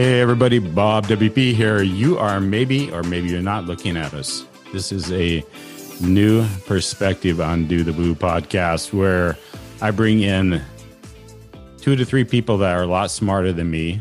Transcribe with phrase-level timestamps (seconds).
[0.00, 1.82] Hey, everybody, Bob WP here.
[1.82, 4.46] You are maybe, or maybe you're not looking at us.
[4.72, 5.44] This is a
[6.00, 9.36] new perspective on Do the Woo podcast where
[9.80, 10.62] I bring in
[11.78, 14.00] two to three people that are a lot smarter than me.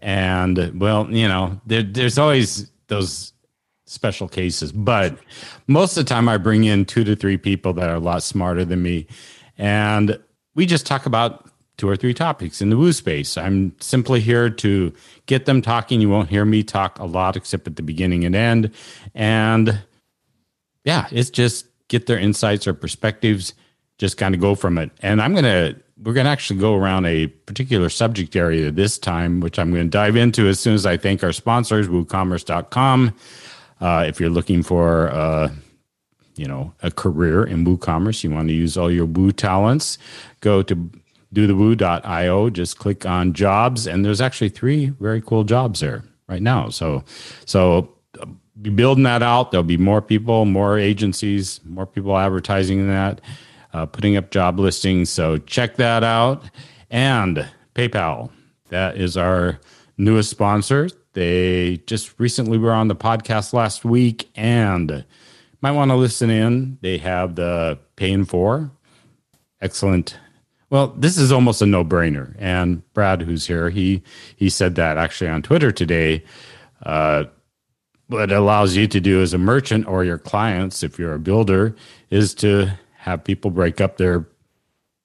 [0.00, 3.34] And, well, you know, there, there's always those
[3.84, 5.18] special cases, but
[5.66, 8.22] most of the time I bring in two to three people that are a lot
[8.22, 9.06] smarter than me.
[9.58, 10.18] And
[10.54, 13.36] we just talk about two or three topics in the woo space.
[13.36, 14.92] I'm simply here to
[15.26, 16.00] get them talking.
[16.00, 18.70] You won't hear me talk a lot except at the beginning and end.
[19.14, 19.80] And
[20.84, 23.54] yeah, it's just get their insights or perspectives,
[23.98, 24.90] just kind of go from it.
[25.00, 28.98] And I'm going to, we're going to actually go around a particular subject area this
[28.98, 33.14] time, which I'm going to dive into as soon as I thank our sponsors, woocommerce.com.
[33.80, 35.50] Uh, if you're looking for, uh,
[36.36, 39.98] you know, a career in WooCommerce, you want to use all your Woo talents,
[40.40, 40.90] go to
[41.32, 42.50] dothewoo.io.
[42.50, 46.68] Just click on jobs, and there's actually three very cool jobs there right now.
[46.68, 47.04] So,
[47.44, 47.94] so
[48.60, 49.50] be building that out.
[49.50, 53.20] There'll be more people, more agencies, more people advertising that,
[53.72, 55.10] uh, putting up job listings.
[55.10, 56.44] So check that out.
[56.90, 58.30] And PayPal,
[58.68, 59.58] that is our
[59.96, 60.88] newest sponsor.
[61.14, 65.04] They just recently were on the podcast last week and
[65.60, 66.78] might want to listen in.
[66.80, 68.70] They have the Pay in 4,
[69.60, 70.18] excellent
[70.72, 72.34] well, this is almost a no-brainer.
[72.38, 74.02] And Brad, who's here, he
[74.36, 76.24] he said that actually on Twitter today.
[76.82, 77.24] Uh,
[78.06, 81.18] what it allows you to do as a merchant or your clients, if you're a
[81.18, 81.76] builder,
[82.08, 84.26] is to have people break up their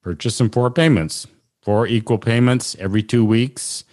[0.04, 1.28] purchase in four payments,
[1.62, 3.84] four equal payments every two weeks.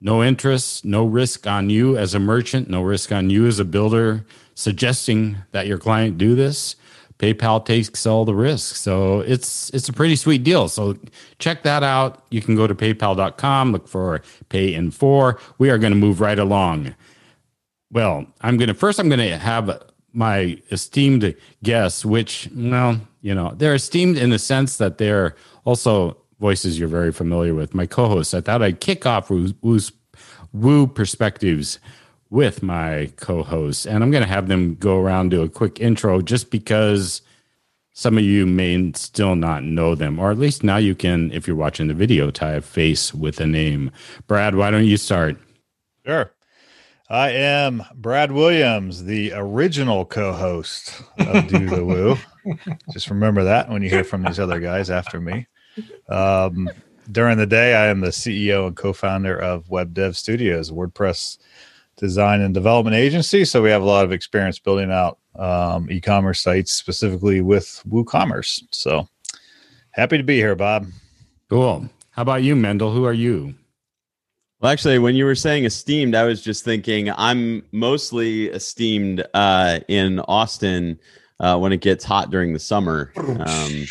[0.00, 3.64] No interest, no risk on you as a merchant, no risk on you as a
[3.64, 4.24] builder,
[4.54, 6.76] suggesting that your client do this.
[7.20, 8.76] PayPal takes all the risk.
[8.76, 10.68] So it's it's a pretty sweet deal.
[10.68, 10.96] So
[11.38, 12.24] check that out.
[12.30, 15.38] You can go to paypal.com, look for pay in four.
[15.58, 16.94] We are going to move right along.
[17.92, 19.82] Well, I'm going to first I'm going to have
[20.14, 26.16] my esteemed guests, which well, you know, they're esteemed in the sense that they're also
[26.40, 27.74] voices you're very familiar with.
[27.74, 28.32] My co-hosts.
[28.32, 29.52] I thought I'd kick off Woo,
[30.54, 31.78] Woo Perspectives
[32.30, 36.22] with my co-hosts and i'm going to have them go around do a quick intro
[36.22, 37.22] just because
[37.92, 41.46] some of you may still not know them or at least now you can if
[41.46, 43.90] you're watching the video tie a face with a name.
[44.26, 45.36] Brad why don't you start?
[46.06, 46.32] Sure.
[47.10, 52.16] I am brad williams the original co-host of do the woo.
[52.92, 55.46] Just remember that when you hear from these other guys after me.
[56.08, 56.70] Um,
[57.10, 61.38] during the day i am the ceo and co-founder of web dev studios wordpress
[62.00, 63.44] design and development agency.
[63.44, 68.62] So we have a lot of experience building out um, e-commerce sites, specifically with WooCommerce.
[68.72, 69.06] So
[69.92, 70.86] happy to be here, Bob.
[71.48, 71.88] Cool.
[72.10, 72.90] How about you, Mendel?
[72.92, 73.54] Who are you?
[74.60, 79.80] Well, actually, when you were saying esteemed, I was just thinking I'm mostly esteemed uh,
[79.88, 80.98] in Austin
[81.38, 83.12] uh, when it gets hot during the summer.
[83.16, 83.84] Um,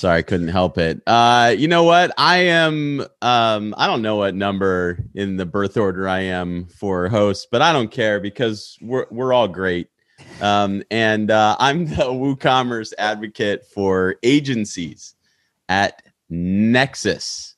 [0.00, 1.02] Sorry, I couldn't help it.
[1.06, 2.10] Uh, you know what?
[2.16, 3.02] I am.
[3.20, 7.60] Um, I don't know what number in the birth order I am for host, but
[7.60, 9.88] I don't care because we're we're all great.
[10.40, 15.16] Um, and uh, I'm the WooCommerce advocate for agencies
[15.68, 16.02] at
[16.32, 17.52] Nexcess,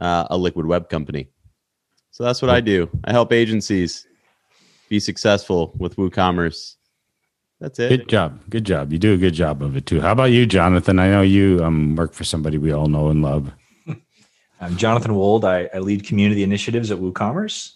[0.00, 1.28] uh, a liquid web company.
[2.12, 2.88] So that's what I do.
[3.04, 4.06] I help agencies
[4.88, 6.76] be successful with WooCommerce
[7.64, 7.88] that's it.
[7.88, 8.40] Good job.
[8.50, 8.92] Good job.
[8.92, 10.00] You do a good job of it too.
[10.00, 10.98] How about you, Jonathan?
[10.98, 13.50] I know you um, work for somebody we all know and love.
[14.60, 15.46] I'm Jonathan Wold.
[15.46, 17.72] I, I lead community initiatives at WooCommerce,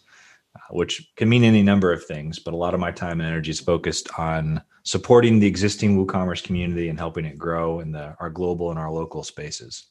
[0.54, 3.28] uh, which can mean any number of things, but a lot of my time and
[3.28, 8.14] energy is focused on supporting the existing WooCommerce community and helping it grow in the,
[8.20, 9.86] our global and our local spaces.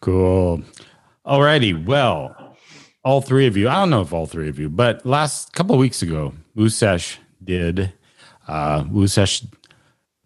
[0.00, 0.62] Cool.
[1.26, 1.84] Alrighty.
[1.84, 2.56] Well,
[3.02, 5.74] all three of you, I don't know if all three of you, but last couple
[5.74, 7.92] of weeks ago, WooSesh did
[8.48, 9.46] uh, WooSesh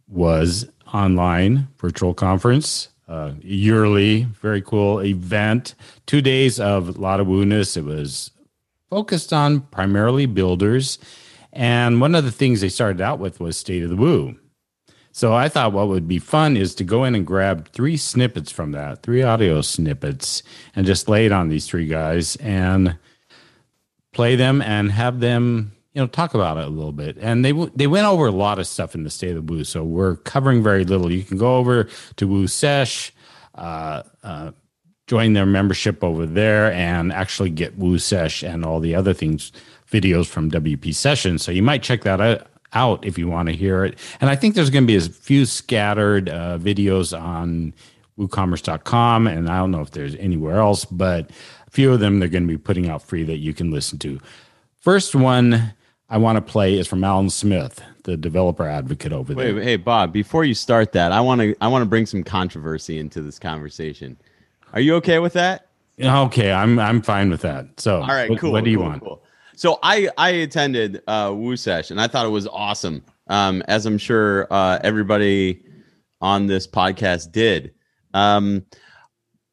[0.08, 5.74] was online virtual conference, uh, yearly, very cool event.
[6.06, 7.76] Two days of a lot of wooness.
[7.76, 8.30] It was
[8.88, 10.98] focused on primarily builders.
[11.52, 14.36] And one of the things they started out with was State of the Woo.
[15.14, 18.50] So I thought what would be fun is to go in and grab three snippets
[18.50, 20.42] from that, three audio snippets,
[20.74, 22.96] and just lay it on these three guys and
[24.12, 27.16] play them and have them you know talk about it a little bit.
[27.20, 29.84] And they they went over a lot of stuff in the state of woo so
[29.84, 31.10] we're covering very little.
[31.10, 33.12] You can go over to woo sesh
[33.54, 34.52] uh, uh,
[35.06, 39.52] join their membership over there and actually get woo sesh and all the other things
[39.90, 41.42] videos from wp sessions.
[41.42, 43.98] So you might check that out if you want to hear it.
[44.20, 47.74] And i think there's going to be a few scattered uh, videos on
[48.18, 51.30] woocommerce.com and i don't know if there's anywhere else but
[51.66, 53.98] a few of them they're going to be putting out free that you can listen
[54.00, 54.20] to.
[54.78, 55.74] First one
[56.12, 59.62] I want to play is from Allen Smith, the developer advocate over Wait, there.
[59.62, 62.98] hey Bob, before you start that, I want to I want to bring some controversy
[62.98, 64.18] into this conversation.
[64.74, 65.68] Are you okay with that?
[65.98, 67.80] Okay, I'm I'm fine with that.
[67.80, 68.52] So, All right, what, cool.
[68.52, 69.02] What do you cool, want?
[69.02, 69.24] Cool.
[69.56, 73.02] So I I attended uh, Woo Sesh and I thought it was awesome.
[73.28, 75.64] Um, as I'm sure uh, everybody
[76.20, 77.72] on this podcast did.
[78.12, 78.66] Um,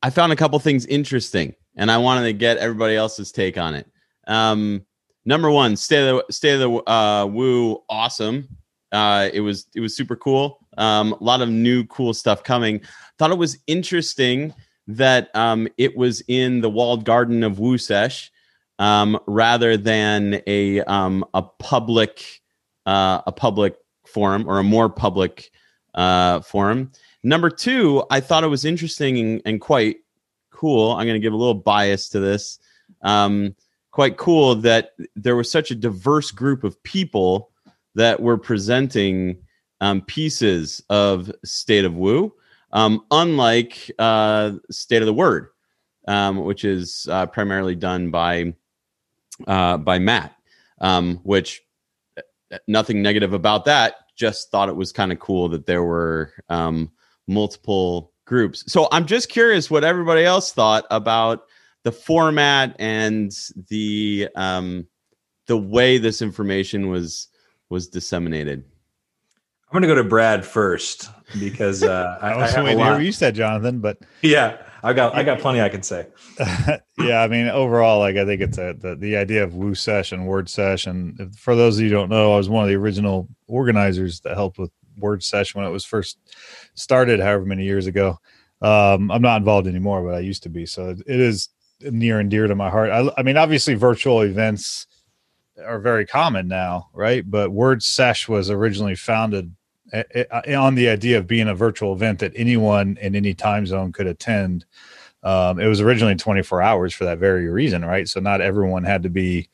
[0.03, 3.75] I found a couple things interesting, and I wanted to get everybody else's take on
[3.75, 3.87] it.
[4.27, 4.85] Um,
[5.29, 8.49] number one, stay the of the uh, Woo, awesome.
[8.91, 10.65] Uh, it was it was super cool.
[10.77, 12.81] Um, a lot of new cool stuff coming.
[13.17, 14.53] Thought it was interesting
[14.87, 18.31] that um, it was in the walled garden of Woo Sesh
[18.79, 22.41] um, rather than a um, a public
[22.87, 23.75] uh, a public
[24.07, 25.51] forum or a more public
[25.93, 26.91] uh, forum.
[27.21, 29.97] Number two, I thought it was interesting and, and quite
[30.49, 30.93] cool.
[30.93, 32.57] I'm going to give a little bias to this.
[33.03, 33.55] Um,
[33.99, 37.51] quite cool that there was such a diverse group of people
[37.95, 39.37] that were presenting
[39.81, 42.31] um, pieces of State of Woo,
[42.71, 45.49] um, unlike uh, State of the Word,
[46.07, 48.53] um, which is uh, primarily done by
[49.45, 50.33] uh, by Matt.
[50.79, 51.61] Um, which
[52.17, 53.95] uh, nothing negative about that.
[54.15, 56.89] Just thought it was kind of cool that there were um,
[57.27, 58.63] multiple groups.
[58.71, 61.48] So I'm just curious what everybody else thought about
[61.83, 63.31] the format and
[63.69, 64.87] the um,
[65.47, 67.27] the way this information was
[67.69, 68.63] was disseminated.
[69.71, 71.09] I'm going to go to Brad first
[71.39, 72.97] because uh, I, I I was have a waiting to hear lot.
[72.97, 76.07] what you said, Jonathan, but Yeah, I got I got plenty I can say.
[76.97, 80.11] yeah, I mean, overall, like I think it's a the, the idea of Woo Sesh
[80.11, 82.63] and Word Sesh, and if- for those of you who don't know, I was one
[82.63, 86.17] of the original organizers that helped with Word Sesh when it was first
[86.73, 88.17] started, however many years ago.
[88.61, 91.47] Um, I'm not involved anymore, but I used to be, so it it is
[91.81, 92.89] near and dear to my heart.
[92.89, 94.87] I, I mean, obviously, virtual events
[95.65, 97.29] are very common now, right?
[97.29, 99.55] But Word Sesh was originally founded
[99.91, 103.65] eh, eh, on the idea of being a virtual event that anyone in any time
[103.65, 104.65] zone could attend
[105.23, 109.03] um, it was originally 24 hours for that very reason right so not everyone had
[109.03, 109.49] to be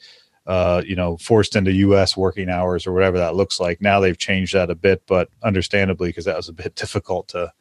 [0.45, 4.17] uh, you know forced into us working hours or whatever that looks like now they've
[4.17, 7.51] changed that a bit but understandably because that was a bit difficult to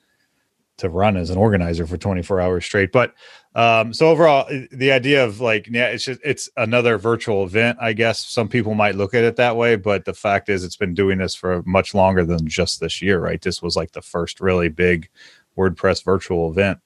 [0.78, 2.92] to run as an organizer for 24 hours straight.
[2.92, 3.14] But
[3.54, 7.92] um, so overall the idea of like yeah it's just it's another virtual event i
[7.92, 8.24] guess.
[8.26, 11.18] Some people might look at it that way but the fact is it's been doing
[11.18, 13.40] this for much longer than just this year right?
[13.40, 15.08] This was like the first really big
[15.56, 16.78] wordpress virtual event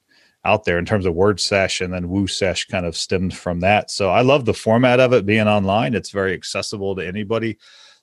[0.45, 3.59] out there in terms of word sesh and then woo sesh kind of stemmed from
[3.61, 3.89] that.
[3.89, 5.95] So i love the format of it being online.
[5.95, 7.57] It's very accessible to anybody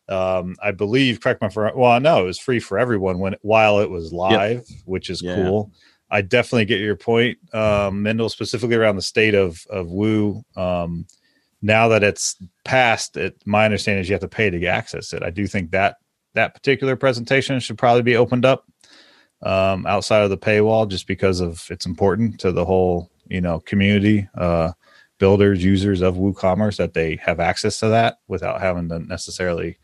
[0.08, 1.76] um i believe correct my friend.
[1.76, 5.34] Well no it was free for everyone when while it was live which is Yeah.
[5.34, 5.72] cool
[6.10, 11.06] i definitely get your point um mendel specifically around the state of of woo um
[11.62, 15.22] now that it's passed it my understanding is you have to pay to access it
[15.22, 15.96] i do think that
[16.34, 18.64] that particular presentation should probably be opened up
[19.42, 23.60] um, outside of the paywall just because of it's important to the whole you know
[23.60, 24.70] community uh,
[25.18, 29.78] builders users of woocommerce that they have access to that without having to necessarily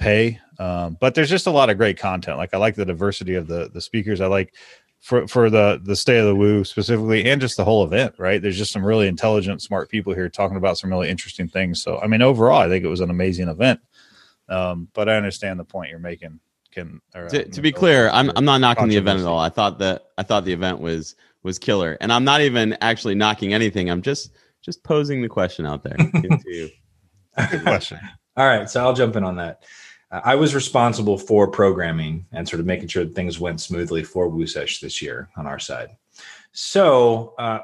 [0.00, 3.34] pay um, but there's just a lot of great content like i like the diversity
[3.34, 4.54] of the the speakers i like
[4.98, 8.42] for for the the state of the woo specifically and just the whole event right
[8.42, 11.98] there's just some really intelligent smart people here talking about some really interesting things so
[12.00, 13.80] i mean overall i think it was an amazing event
[14.48, 16.40] um, but i understand the point you're making
[16.70, 19.38] can or, to, uh, to be clear, I'm I'm not knocking the event at all.
[19.38, 23.14] I thought that I thought the event was was killer, and I'm not even actually
[23.14, 23.90] knocking anything.
[23.90, 26.70] I'm just just posing the question out there to you.
[27.50, 27.98] Good question.
[28.36, 29.64] All right, so I'll jump in on that.
[30.10, 34.28] I was responsible for programming and sort of making sure that things went smoothly for
[34.28, 35.90] WooSesh this year on our side.
[36.52, 37.60] So uh,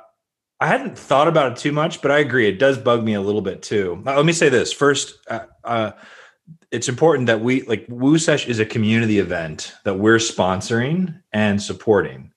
[0.61, 3.21] I hadn't thought about it too much, but I agree it does bug me a
[3.21, 4.01] little bit too.
[4.05, 5.19] Let me say this first.
[5.29, 5.93] Uh, uh,
[6.71, 12.33] it's important that we like WooSesh is a community event that we're sponsoring and supporting,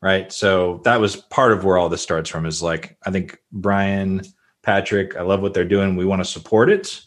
[0.00, 0.32] right?
[0.32, 2.46] So that was part of where all this starts from.
[2.46, 4.22] Is like I think Brian,
[4.62, 5.96] Patrick, I love what they're doing.
[5.96, 7.02] We want to support it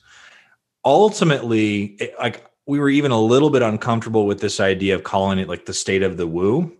[0.85, 5.39] ultimately it, like we were even a little bit uncomfortable with this idea of calling
[5.39, 6.71] it like the state of the woo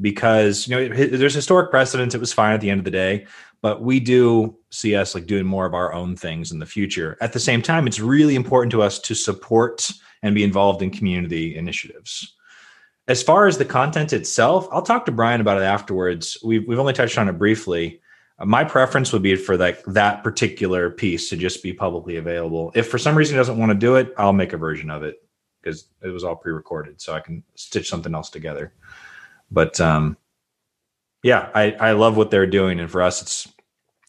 [0.00, 2.90] because you know it, there's historic precedence it was fine at the end of the
[2.90, 3.26] day
[3.62, 7.18] but we do see us like doing more of our own things in the future.
[7.20, 9.90] At the same time it's really important to us to support
[10.22, 12.34] and be involved in community initiatives.
[13.08, 16.38] As far as the content itself i'll talk to brian about it afterwards.
[16.42, 18.00] We've, we've only touched on it briefly
[18.44, 22.72] my preference would be for like that particular piece to just be publicly available.
[22.74, 25.02] If for some reason he doesn't want to do it, I'll make a version of
[25.02, 25.22] it
[25.60, 28.72] because it was all pre-recorded, so I can stitch something else together.
[29.50, 30.16] But um,
[31.22, 33.48] yeah, I I love what they're doing, and for us, it's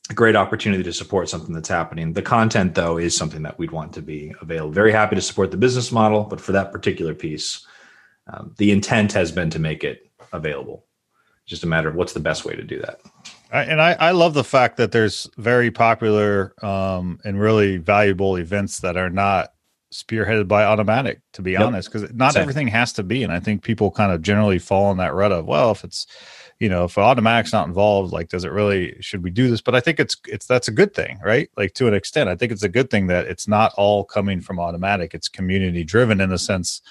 [0.09, 2.13] a great opportunity to support something that's happening.
[2.13, 4.71] The content, though, is something that we'd want to be available.
[4.71, 7.65] Very happy to support the business model, but for that particular piece,
[8.27, 10.85] um, the intent has been to make it available.
[11.45, 13.01] Just a matter of what's the best way to do that.
[13.51, 18.79] And I, I love the fact that there's very popular um, and really valuable events
[18.79, 19.53] that are not
[19.91, 21.61] spearheaded by Automattic to be yep.
[21.61, 22.41] honest because not Same.
[22.43, 25.33] everything has to be and i think people kind of generally fall in that rut
[25.33, 26.07] of well if it's
[26.59, 29.75] you know if Automattic's not involved like does it really should we do this but
[29.75, 32.53] i think it's it's that's a good thing right like to an extent i think
[32.53, 36.29] it's a good thing that it's not all coming from Automattic it's community driven in
[36.29, 36.81] the sense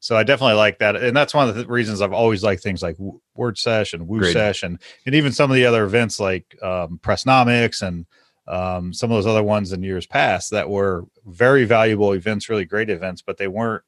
[0.00, 2.82] so I definitely like that, and that's one of the reasons I've always liked things
[2.82, 2.96] like
[3.34, 8.06] Word and Woo Session, and even some of the other events like um, Pressnomics and
[8.46, 12.64] um, some of those other ones in years past that were very valuable events, really
[12.64, 13.82] great events, but they weren't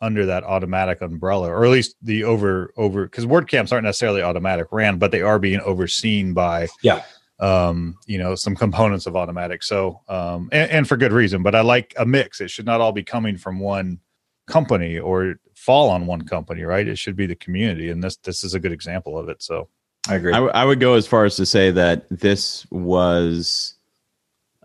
[0.00, 4.66] under that Automattic umbrella, or at least the over over because WordCamps aren't necessarily Automattic
[4.70, 7.02] ran, but they are being overseen by yeah.
[7.40, 9.64] um you know some components of Automattic.
[9.64, 12.40] So um and, and for good reason but i like a mix.
[12.40, 14.00] It should not all be coming from one
[14.46, 15.36] company or
[15.66, 16.86] fall on one company, right?
[16.86, 19.42] It should be the community, and this this is a good example of it.
[19.42, 19.68] So
[20.08, 20.32] I agree.
[20.32, 23.74] I, w- I would go as far as to say that this was.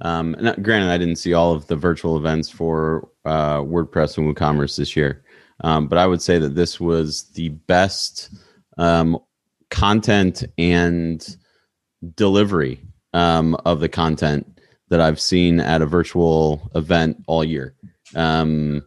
[0.03, 4.35] Um, not, granted, I didn't see all of the virtual events for uh, WordPress and
[4.35, 5.23] WooCommerce this year,
[5.63, 8.33] um, but I would say that this was the best
[8.79, 9.19] um,
[9.69, 11.37] content and
[12.15, 12.81] delivery
[13.13, 17.75] um, of the content that I've seen at a virtual event all year.
[18.15, 18.81] Um,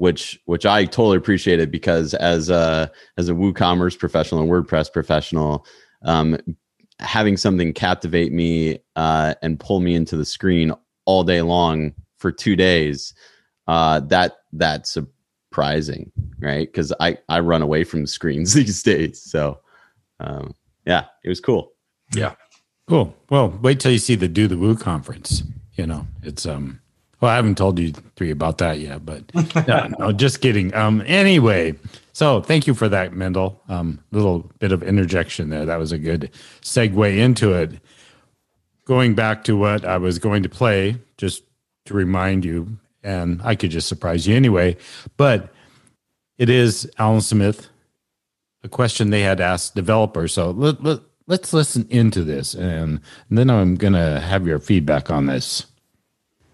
[0.00, 5.66] which which I totally appreciated because as a as a WooCommerce professional and WordPress professional,
[6.06, 6.38] um,
[7.00, 10.72] having something captivate me uh, and pull me into the screen
[11.04, 13.12] all day long for two days,
[13.68, 16.66] uh, that that's surprising, right?
[16.66, 19.20] Because I I run away from screens these days.
[19.22, 19.60] So
[20.18, 20.54] um,
[20.86, 21.74] yeah, it was cool.
[22.14, 22.36] Yeah,
[22.88, 23.14] cool.
[23.28, 25.42] Well, wait till you see the Do the Woo conference.
[25.74, 26.80] You know, it's um
[27.20, 29.24] well, I haven't told you three about that yet, but
[29.68, 30.74] no, no, just kidding.
[30.74, 31.74] Um, anyway,
[32.12, 33.62] so thank you for that, Mendel.
[33.68, 35.66] Um, little bit of interjection there.
[35.66, 36.30] That was a good
[36.62, 37.72] segue into it.
[38.86, 41.44] Going back to what I was going to play, just
[41.86, 44.76] to remind you, and I could just surprise you anyway,
[45.16, 45.52] but
[46.38, 47.68] it is Allen Smith,
[48.64, 50.32] a question they had asked developers.
[50.32, 54.58] So let, let, let's listen into this, and, and then I'm going to have your
[54.58, 55.66] feedback on this.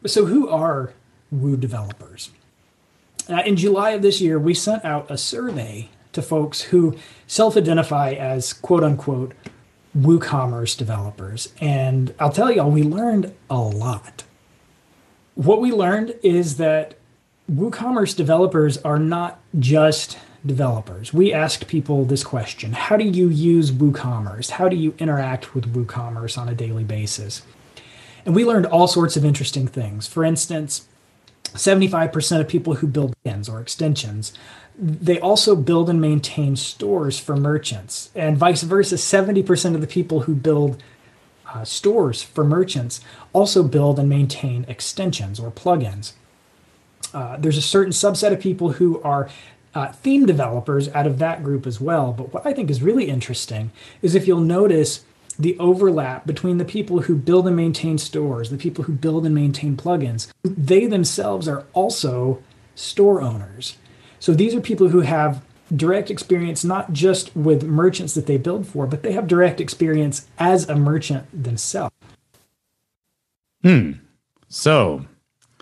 [0.07, 0.93] So, who are
[1.31, 2.31] Woo developers?
[3.29, 6.97] Uh, in July of this year, we sent out a survey to folks who
[7.27, 9.35] self identify as quote unquote
[9.97, 11.53] WooCommerce developers.
[11.61, 14.25] And I'll tell y'all, we learned a lot.
[15.35, 16.95] What we learned is that
[17.51, 21.13] WooCommerce developers are not just developers.
[21.13, 24.51] We asked people this question How do you use WooCommerce?
[24.51, 27.43] How do you interact with WooCommerce on a daily basis?
[28.27, 30.09] And we learned all sorts of interesting things.
[30.09, 30.89] For instance,
[31.45, 34.33] 75% of people who build ends or extensions,
[34.77, 38.11] they also build and maintain stores for merchants.
[38.17, 40.83] And vice versa, 70% of the people who build
[41.55, 43.01] uh, stores for merchants
[43.33, 46.13] also build and maintain extensions or plugins.
[47.15, 49.31] Uh, there's a certain subset of people who are
[49.73, 52.13] uh, theme developers out of that group as well.
[52.13, 53.71] But what I think is really interesting
[54.03, 55.05] is if you'll notice
[55.39, 59.35] the overlap between the people who build and maintain stores, the people who build and
[59.35, 62.43] maintain plugins, they themselves are also
[62.75, 63.77] store owners.
[64.19, 65.43] So these are people who have
[65.75, 70.27] direct experience not just with merchants that they build for, but they have direct experience
[70.39, 71.95] as a merchant themselves.
[73.63, 73.93] Hmm.
[74.49, 75.05] So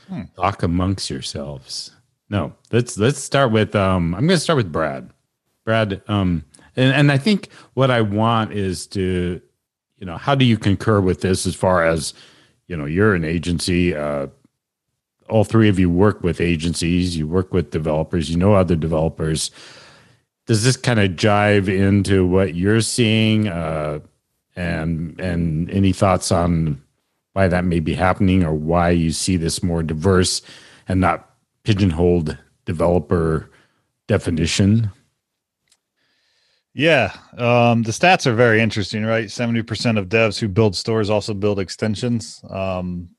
[0.09, 0.23] hmm.
[0.37, 1.93] talk amongst yourselves.
[2.29, 5.11] No, let's let's start with um I'm gonna start with Brad.
[5.65, 6.45] Brad, um
[6.77, 9.41] and, and I think what I want is to
[10.05, 12.13] you know, how do you concur with this as far as,
[12.67, 14.27] you know, you're an agency, uh,
[15.31, 19.51] all three of you work with agencies, you work with developers, you know other developers.
[20.45, 23.49] Does this kind of jive into what you're seeing?
[23.49, 24.01] Uh,
[24.55, 26.83] and and any thoughts on
[27.33, 30.43] why that may be happening or why you see this more diverse
[30.87, 31.31] and not
[31.63, 33.49] pigeonholed developer
[34.07, 34.91] definition?
[36.75, 39.31] Yeah, um, the stats are very interesting, right?
[39.31, 42.45] Seventy percent of devs who build stores also build extensions.
[42.51, 43.11] Um,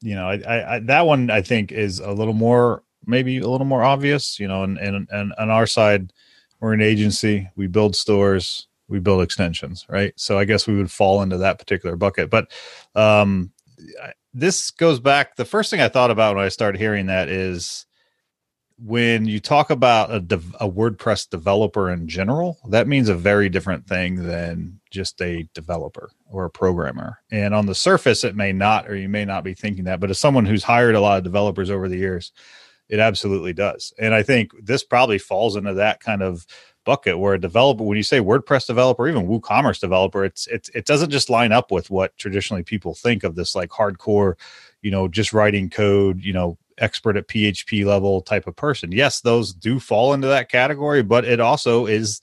[0.00, 3.46] you know, I, I, I, that one I think is a little more, maybe a
[3.48, 4.40] little more obvious.
[4.40, 6.12] You know, and and and on our side,
[6.60, 7.50] we're an agency.
[7.54, 8.66] We build stores.
[8.88, 10.14] We build extensions, right?
[10.16, 12.30] So I guess we would fall into that particular bucket.
[12.30, 12.50] But
[12.94, 13.52] um,
[14.32, 15.36] this goes back.
[15.36, 17.86] The first thing I thought about when I started hearing that is
[18.84, 20.16] when you talk about a,
[20.60, 26.10] a WordPress developer in general, that means a very different thing than just a developer
[26.28, 27.18] or a programmer.
[27.30, 30.00] And on the surface, it may not, or you may not be thinking that.
[30.00, 32.32] But as someone who's hired a lot of developers over the years,
[32.88, 33.92] it absolutely does.
[33.98, 36.46] And I think this probably falls into that kind of
[36.84, 40.86] bucket where a developer, when you say WordPress developer, even WooCommerce developer, it's it's it
[40.86, 44.34] doesn't just line up with what traditionally people think of this like hardcore,
[44.82, 48.92] you know, just writing code, you know, expert at PHP level type of person.
[48.92, 52.20] Yes, those do fall into that category, but it also is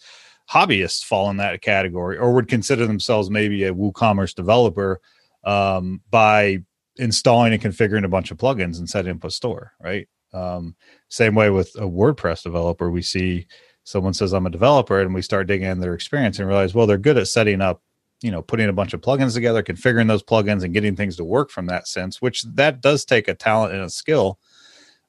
[0.50, 5.00] hobbyists fall in that category or would consider themselves maybe a WooCommerce developer
[5.44, 6.60] um, by
[6.98, 10.08] installing and configuring a bunch of plugins and setting up a store, right?
[10.34, 10.76] Um,
[11.08, 13.48] same way with a WordPress developer, we see
[13.84, 16.86] someone says I'm a developer and we start digging in their experience and realize, well,
[16.86, 17.82] they're good at setting up,
[18.22, 21.24] you know, putting a bunch of plugins together, configuring those plugins and getting things to
[21.24, 24.40] work from that sense, which that does take a talent and a skill.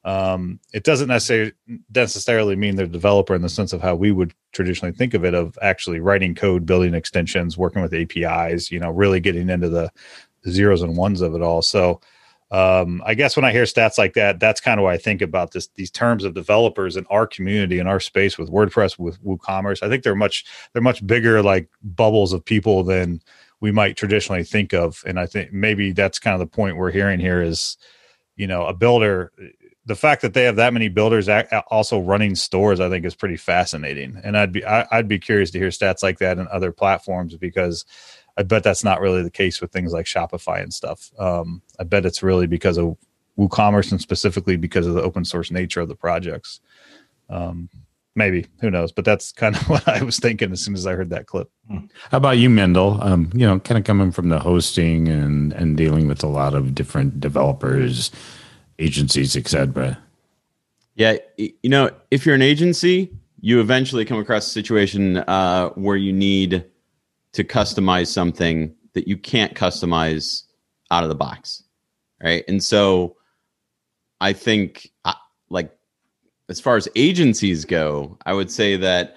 [0.02, 1.52] Um, it doesn't necessarily
[1.94, 5.34] necessarily mean they're developer in the sense of how we would traditionally think of it
[5.34, 9.90] of actually writing code, building extensions, working with APIs, you know, really getting into the
[10.48, 11.60] zeros and ones of it all.
[11.60, 12.00] So
[12.50, 15.22] um, I guess when I hear stats like that, that's kind of what I think
[15.22, 19.22] about this these terms of developers in our community in our space with WordPress with
[19.22, 19.82] WooCommerce.
[19.84, 23.22] I think they're much they're much bigger like bubbles of people than
[23.60, 26.90] we might traditionally think of, and I think maybe that's kind of the point we're
[26.90, 27.76] hearing here is,
[28.36, 29.32] you know, a builder.
[29.86, 31.28] The fact that they have that many builders
[31.68, 35.58] also running stores, I think, is pretty fascinating, and I'd be I'd be curious to
[35.58, 37.84] hear stats like that in other platforms because
[38.36, 41.10] I bet that's not really the case with things like Shopify and stuff.
[41.18, 42.96] Um, I bet it's really because of
[43.38, 46.60] WooCommerce and specifically because of the open source nature of the projects.
[47.28, 47.68] Um,
[48.14, 48.92] maybe who knows?
[48.92, 51.50] But that's kind of what I was thinking as soon as I heard that clip.
[52.10, 52.98] How about you, Mendel?
[53.02, 56.54] Um, you know, kind of coming from the hosting and and dealing with a lot
[56.54, 58.10] of different developers,
[58.78, 59.98] agencies, etc.
[60.96, 63.10] Yeah, you know, if you're an agency,
[63.40, 66.64] you eventually come across a situation uh, where you need
[67.32, 70.44] to customize something that you can't customize
[70.90, 71.62] out of the box
[72.22, 72.44] right?
[72.48, 73.16] And so
[74.20, 74.90] i think
[75.48, 75.72] like
[76.50, 79.16] as far as agencies go i would say that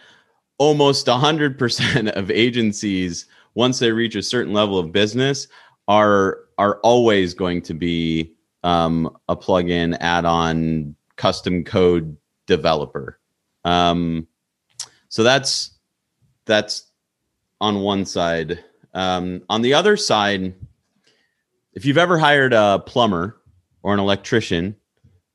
[0.58, 5.48] almost 100% of agencies once they reach a certain level of business
[5.88, 12.16] are are always going to be um, a plugin add-on custom code
[12.48, 13.20] developer.
[13.66, 14.28] Um,
[15.10, 15.78] so that's
[16.46, 16.92] that's
[17.64, 18.62] on one side.
[18.94, 20.54] Um, on the other side,
[21.72, 23.42] if you've ever hired a plumber
[23.82, 24.76] or an electrician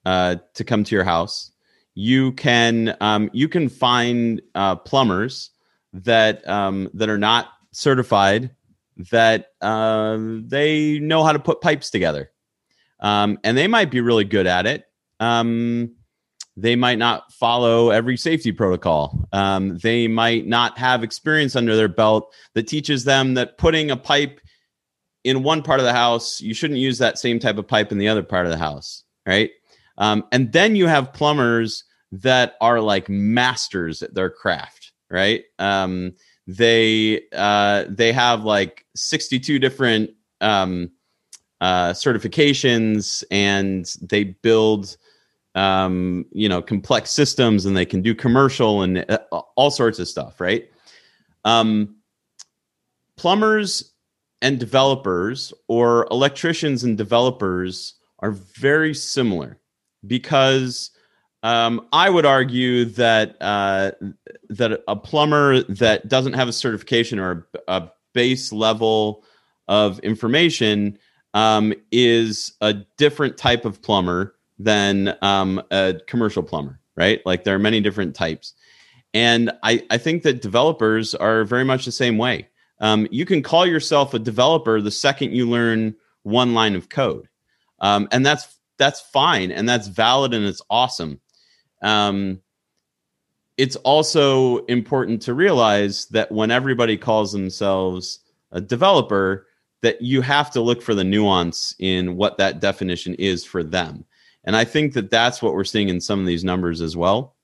[0.04, 1.50] uh, to come to your house,
[1.94, 5.50] you can um, you can find uh, plumbers
[5.94, 8.50] that um, that are not certified
[9.10, 12.30] that uh, they know how to put pipes together,
[13.00, 14.84] um, and they might be really good at it.
[15.18, 15.94] Um,
[16.60, 19.28] they might not follow every safety protocol.
[19.32, 23.96] Um, they might not have experience under their belt that teaches them that putting a
[23.96, 24.40] pipe
[25.22, 27.98] in one part of the house, you shouldn't use that same type of pipe in
[27.98, 29.50] the other part of the house, right?
[29.98, 35.44] Um, and then you have plumbers that are like masters at their craft, right?
[35.58, 36.14] Um,
[36.46, 40.90] they uh, they have like sixty two different um,
[41.60, 44.96] uh, certifications, and they build
[45.58, 49.18] um, you know, complex systems and they can do commercial and uh,
[49.56, 50.70] all sorts of stuff, right?
[51.44, 51.96] Um,
[53.16, 53.92] plumbers
[54.40, 59.58] and developers or electricians and developers are very similar
[60.06, 60.92] because
[61.42, 63.90] um, I would argue that uh,
[64.50, 69.24] that a plumber that doesn't have a certification or a, a base level
[69.66, 70.98] of information
[71.34, 77.20] um, is a different type of plumber than um, a commercial plumber, right?
[77.24, 78.54] Like there are many different types.
[79.14, 82.48] And I, I think that developers are very much the same way.
[82.80, 87.28] Um, you can call yourself a developer the second you learn one line of code.
[87.80, 91.20] Um, and that's that's fine and that's valid and it's awesome.
[91.82, 92.40] Um,
[93.56, 98.20] it's also important to realize that when everybody calls themselves
[98.52, 99.46] a developer,
[99.82, 104.04] that you have to look for the nuance in what that definition is for them.
[104.48, 107.36] And I think that that's what we're seeing in some of these numbers as well.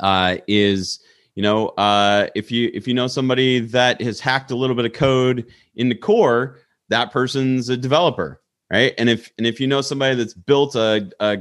[0.00, 1.00] Uh, is
[1.34, 4.84] you know uh, if you if you know somebody that has hacked a little bit
[4.84, 6.58] of code in the core,
[6.90, 8.94] that person's a developer, right?
[8.98, 11.38] And if and if you know somebody that's built a, a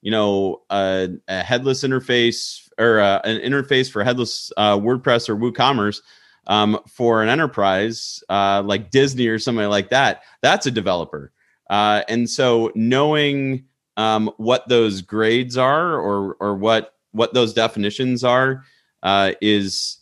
[0.00, 5.28] you know a, a headless interface or a, uh, an interface for headless uh, WordPress
[5.28, 6.00] or WooCommerce
[6.46, 11.30] um, for an enterprise uh, like Disney or somebody like that, that's a developer.
[11.68, 13.66] Uh, and so knowing
[14.00, 18.64] um, what those grades are or or what what those definitions are
[19.02, 19.98] uh, is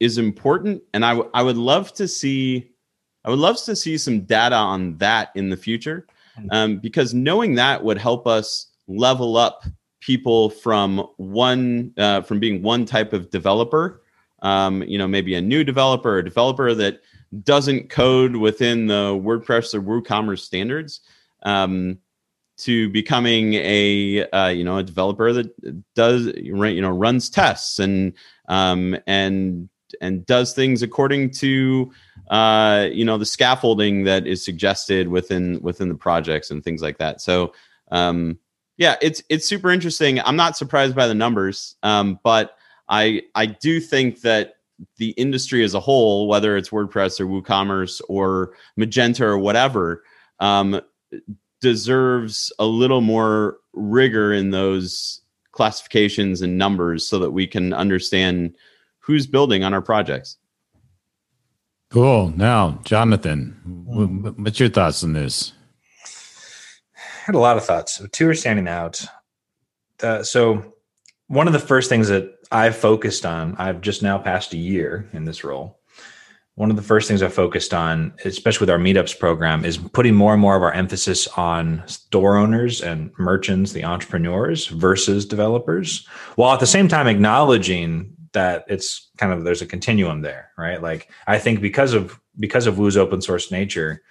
[0.00, 2.70] is important, and I, w- I would love to see
[3.26, 6.48] I would love to see some data on that in the future, hmm.
[6.50, 9.64] um, because knowing that would help us level up
[10.00, 14.00] people from one uh, from being one type of developer,
[14.40, 17.02] um, you know, maybe a new developer, a developer that
[17.42, 21.00] doesn't code within the WordPress or WooCommerce standards.
[21.42, 21.98] Um,
[22.58, 28.12] to becoming a uh, you know a developer that does you know runs tests and
[28.48, 29.68] um, and
[30.00, 31.90] and does things according to
[32.30, 36.98] uh, you know the scaffolding that is suggested within within the projects and things like
[36.98, 37.20] that.
[37.20, 37.52] So
[37.90, 38.38] um,
[38.76, 40.20] yeah, it's it's super interesting.
[40.20, 42.56] I'm not surprised by the numbers, um, but
[42.88, 44.54] I I do think that
[44.98, 50.04] the industry as a whole, whether it's WordPress or WooCommerce or Magento or whatever,
[50.40, 50.80] um,
[51.60, 55.20] deserves a little more rigor in those
[55.52, 58.54] classifications and numbers so that we can understand
[58.98, 60.36] who's building on our projects.
[61.90, 62.32] Cool.
[62.36, 65.52] Now, Jonathan, what's your thoughts on this?
[66.04, 68.02] I had a lot of thoughts.
[68.12, 69.04] Two are standing out.
[70.02, 70.74] Uh, so,
[71.28, 75.08] one of the first things that I've focused on, I've just now passed a year
[75.12, 75.80] in this role.
[76.56, 80.14] One of the first things I focused on, especially with our meetups program, is putting
[80.14, 86.06] more and more of our emphasis on store owners and merchants, the entrepreneurs versus developers,
[86.36, 90.80] while at the same time acknowledging that it's kind of there's a continuum there, right?
[90.82, 94.02] Like I think because of because of Woo's open source nature,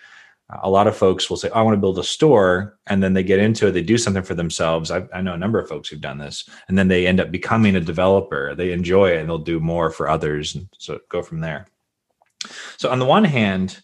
[0.62, 3.14] a lot of folks will say, oh, "I want to build a store," and then
[3.14, 4.92] they get into it, they do something for themselves.
[4.92, 7.32] I, I, know a number of folks who've done this, and then they end up
[7.32, 8.54] becoming a developer.
[8.54, 11.68] They enjoy it, and they'll do more for others, and so go from there.
[12.78, 13.82] So on the one hand,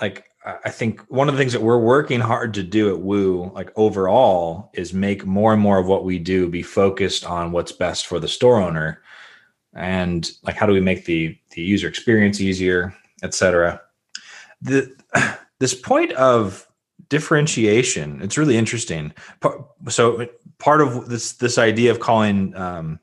[0.00, 3.50] like I think one of the things that we're working hard to do at Woo,
[3.54, 7.72] like overall, is make more and more of what we do be focused on what's
[7.72, 9.02] best for the store owner.
[9.74, 13.80] And like how do we make the the user experience easier etc
[14.62, 14.94] the
[15.60, 16.66] this point of
[17.08, 19.12] differentiation it's really interesting.
[19.88, 20.26] So
[20.58, 22.98] part of this this idea of calling um,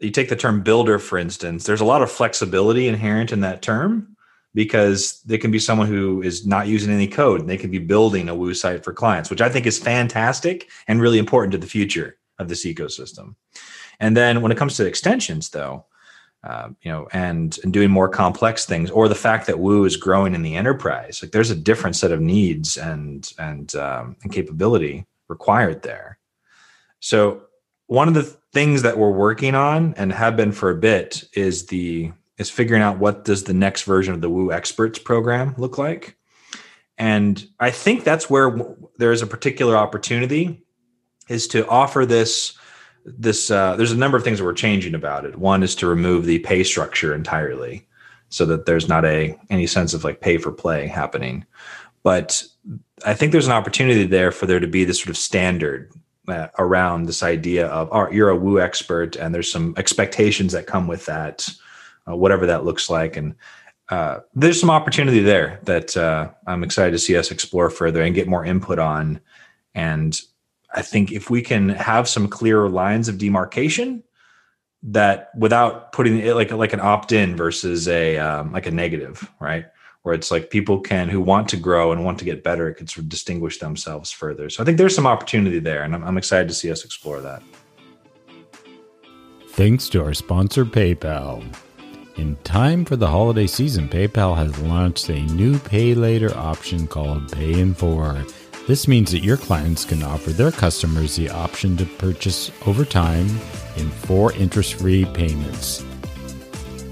[0.00, 3.62] you take the term builder for instance there's a lot of flexibility inherent in that
[3.62, 4.16] term
[4.54, 7.78] because they can be someone who is not using any code and they can be
[7.78, 11.58] building a woo site for clients which i think is fantastic and really important to
[11.58, 13.34] the future of this ecosystem
[14.00, 15.86] and then when it comes to extensions, though,
[16.44, 19.96] uh, you know, and and doing more complex things, or the fact that Woo is
[19.96, 24.32] growing in the enterprise, like there's a different set of needs and and um, and
[24.32, 26.18] capability required there.
[27.00, 27.42] So
[27.88, 31.66] one of the things that we're working on and have been for a bit is
[31.66, 35.76] the is figuring out what does the next version of the Woo Experts program look
[35.76, 36.16] like.
[36.96, 38.56] And I think that's where
[38.98, 40.62] there is a particular opportunity
[41.28, 42.56] is to offer this
[43.04, 45.36] this uh, there's a number of things that we're changing about it.
[45.36, 47.86] One is to remove the pay structure entirely,
[48.28, 51.46] so that there's not a any sense of like pay for play happening.
[52.02, 52.42] But
[53.06, 55.90] I think there's an opportunity there for there to be this sort of standard
[56.28, 60.66] uh, around this idea of, oh, you're a woo expert, and there's some expectations that
[60.66, 61.48] come with that,
[62.08, 63.34] uh, whatever that looks like, and
[63.88, 68.14] uh, there's some opportunity there that uh, I'm excited to see us explore further and
[68.14, 69.20] get more input on.
[69.74, 70.20] And
[70.74, 74.02] I think if we can have some clearer lines of demarcation
[74.82, 79.66] that without putting it like like an opt-in versus a um, like a negative, right?
[80.02, 82.88] Where it's like people can who want to grow and want to get better, could
[82.88, 84.48] sort of distinguish themselves further.
[84.48, 87.20] So I think there's some opportunity there, and I'm, I'm excited to see us explore
[87.20, 87.42] that.
[89.50, 91.44] Thanks to our sponsor, PayPal.
[92.16, 97.30] In time for the holiday season, PayPal has launched a new pay later option called
[97.32, 98.24] Pay in 4
[98.68, 103.26] this means that your clients can offer their customers the option to purchase over time
[103.78, 105.82] in four interest free payments.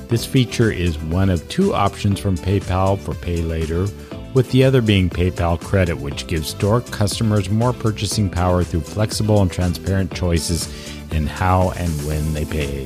[0.08, 3.88] This feature is one of two options from PayPal for Pay Later,
[4.34, 9.42] with the other being PayPal Credit, which gives store customers more purchasing power through flexible
[9.42, 10.68] and transparent choices
[11.10, 12.84] in how and when they pay.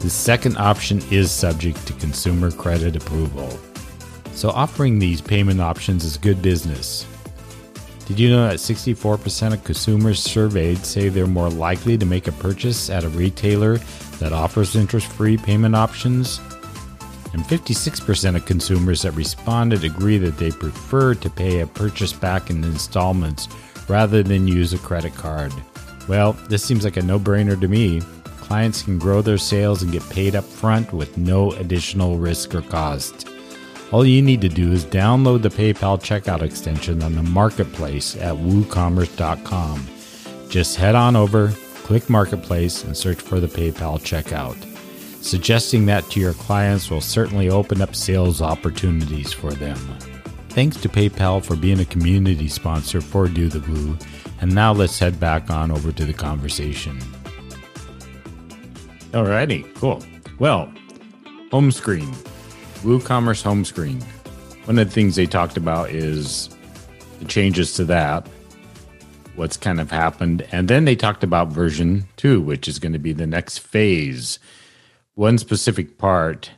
[0.00, 3.48] The second option is subject to consumer credit approval.
[4.32, 7.06] So, offering these payment options is good business.
[8.06, 12.32] Did you know that 64% of consumers surveyed say they're more likely to make a
[12.32, 13.78] purchase at a retailer
[14.20, 16.40] that offers interest free payment options?
[17.32, 22.50] And 56% of consumers that responded agree that they prefer to pay a purchase back
[22.50, 23.48] in installments
[23.88, 25.52] rather than use a credit card.
[26.08, 28.00] Well, this seems like a no brainer to me.
[28.40, 32.62] Clients can grow their sales and get paid up front with no additional risk or
[32.62, 33.28] cost.
[33.92, 38.34] All you need to do is download the PayPal checkout extension on the marketplace at
[38.34, 39.86] woocommerce.com.
[40.48, 41.52] Just head on over,
[41.90, 44.56] click Marketplace, and search for the PayPal checkout.
[45.24, 49.76] Suggesting that to your clients will certainly open up sales opportunities for them.
[50.50, 53.98] Thanks to PayPal for being a community sponsor for Do the Woo.
[54.40, 56.96] And now let's head back on over to the conversation.
[59.10, 60.00] Alrighty, cool.
[60.38, 60.72] Well,
[61.50, 62.12] home screen,
[62.84, 64.00] WooCommerce home screen.
[64.66, 66.50] One of the things they talked about is
[67.18, 68.28] the changes to that,
[69.40, 70.46] what's kind of happened.
[70.52, 74.38] And then they talked about version two, which is going to be the next phase.
[75.14, 76.50] One specific part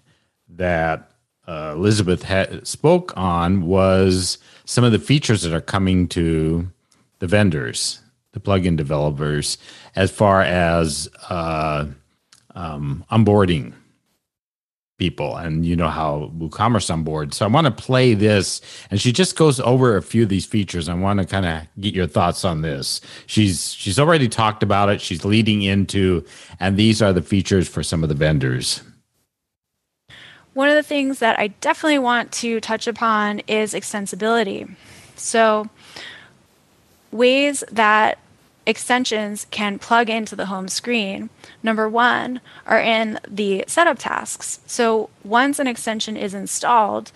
[0.49, 1.09] that
[1.47, 2.27] uh, Elizabeth
[2.66, 6.73] spoke on was some of the features that are coming to
[7.21, 8.01] the vendors,
[8.33, 9.59] the plugin developers,
[9.95, 11.87] as far as uh,
[12.57, 13.75] um, onboarding
[15.03, 17.35] people and you know how WooCommerce on board.
[17.35, 20.47] So I want to play this and she just goes over a few of these
[20.47, 20.88] features.
[20.88, 23.01] I want to kind of get your thoughts on this.
[23.27, 25.01] She's she's already talked about it.
[25.01, 26.25] She's leading into
[26.61, 28.81] and these are the features for some of the vendors.
[30.55, 34.73] One of the things that I definitely want to touch upon is extensibility.
[35.17, 35.69] So
[37.11, 38.19] ways that
[38.66, 41.31] extensions can plug into the home screen,
[41.62, 44.61] number one, are in the setup tasks.
[44.66, 47.12] So once an extension is installed,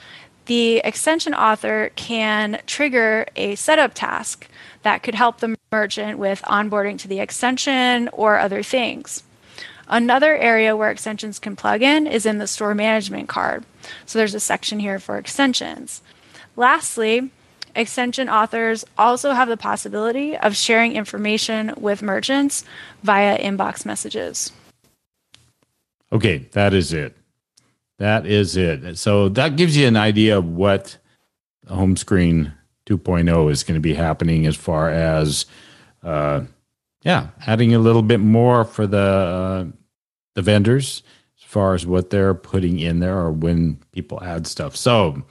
[0.47, 4.49] the extension author can trigger a setup task
[4.83, 9.25] that could help the merchant with onboarding to the extension or other things.
[9.89, 13.65] Another area where extensions can plug in is in the store management card.
[14.05, 16.03] So there's a section here for extensions.
[16.57, 17.31] Lastly,
[17.77, 22.65] extension authors also have the possibility of sharing information with merchants
[23.03, 24.53] via inbox messages.
[26.13, 27.17] Okay, that is it.
[27.99, 28.99] That is it.
[28.99, 30.99] So that gives you an idea of what
[31.69, 32.53] home screen
[32.87, 35.47] 2.0 is going to be happening as far as,
[36.03, 36.43] uh,
[37.03, 39.65] yeah, adding a little bit more for the uh,
[40.35, 41.03] the vendors
[41.39, 44.77] as far as what they're putting in there or when people add stuff.
[44.77, 45.23] So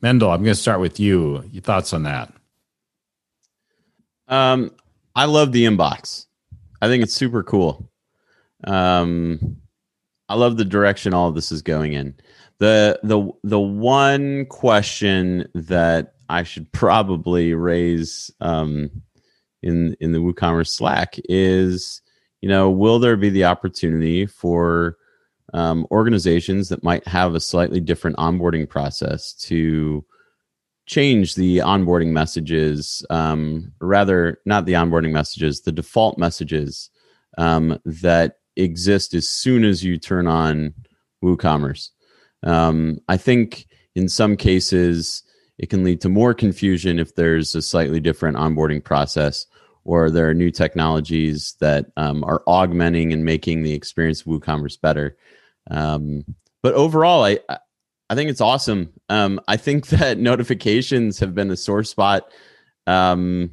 [0.00, 1.42] Mendel, I'm going to start with you.
[1.50, 2.32] Your thoughts on that?
[4.28, 4.70] Um,
[5.16, 6.26] I love the inbox.
[6.80, 7.90] I think it's super cool.
[8.64, 9.56] Um,
[10.28, 12.14] I love the direction all of this is going in.
[12.58, 18.90] The the the one question that I should probably raise um,
[19.62, 22.02] in in the WooCommerce Slack is,
[22.40, 24.96] you know, will there be the opportunity for
[25.54, 30.04] um, organizations that might have a slightly different onboarding process to
[30.86, 36.90] change the onboarding messages, um, rather, not the onboarding messages, the default messages
[37.36, 40.74] um, that exist as soon as you turn on
[41.22, 41.90] WooCommerce.
[42.42, 45.22] Um, I think in some cases,
[45.58, 49.46] it can lead to more confusion if there's a slightly different onboarding process
[49.84, 54.80] or there are new technologies that um, are augmenting and making the experience of WooCommerce
[54.80, 55.16] better.
[55.70, 56.24] Um,
[56.62, 57.38] but overall, I
[58.10, 58.92] I think it's awesome.
[59.08, 62.30] Um, I think that notifications have been a sore spot
[62.86, 63.50] um,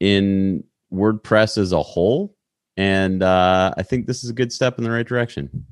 [0.00, 2.36] in WordPress as a whole,
[2.76, 5.66] and uh, I think this is a good step in the right direction.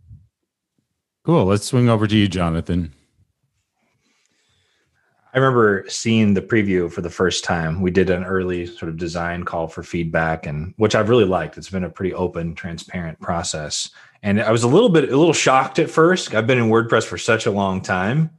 [1.25, 1.45] Cool.
[1.45, 2.93] Let's swing over to you, Jonathan.
[5.35, 7.81] I remember seeing the preview for the first time.
[7.81, 11.57] We did an early sort of design call for feedback, and which I've really liked.
[11.57, 13.89] It's been a pretty open, transparent process.
[14.23, 16.35] And I was a little bit a little shocked at first.
[16.35, 18.31] I've been in WordPress for such a long time,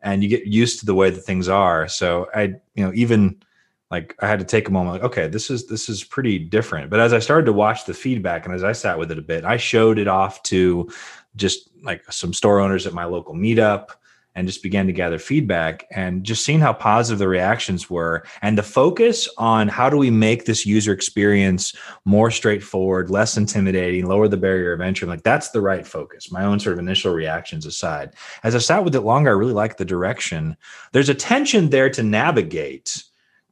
[0.00, 1.88] and you get used to the way that things are.
[1.88, 2.42] So I,
[2.74, 3.42] you know, even
[3.90, 6.90] like I had to take a moment, like, okay, this is this is pretty different.
[6.90, 9.22] But as I started to watch the feedback and as I sat with it a
[9.22, 10.90] bit, I showed it off to
[11.36, 13.90] just like some store owners at my local meetup
[14.36, 18.22] and just began to gather feedback and just seeing how positive the reactions were.
[18.42, 24.06] And the focus on how do we make this user experience more straightforward less intimidating
[24.06, 27.14] lower the barrier of entry like that's the right focus my own sort of initial
[27.14, 28.12] reactions aside.
[28.44, 30.56] As i sat with it longer i really like the direction.
[30.92, 33.02] There's a tension there to navigate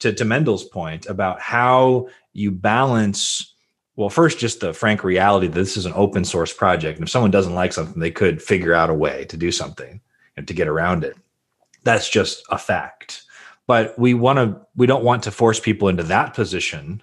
[0.01, 3.51] to, to mendel's point about how you balance
[3.97, 6.99] well, first, just the frank reality that this is an open source project.
[6.99, 10.01] And if someone doesn't like something, they could figure out a way to do something
[10.37, 11.16] and to get around it.
[11.85, 13.23] That's just a fact.
[13.66, 17.03] But we want to we don't want to force people into that position.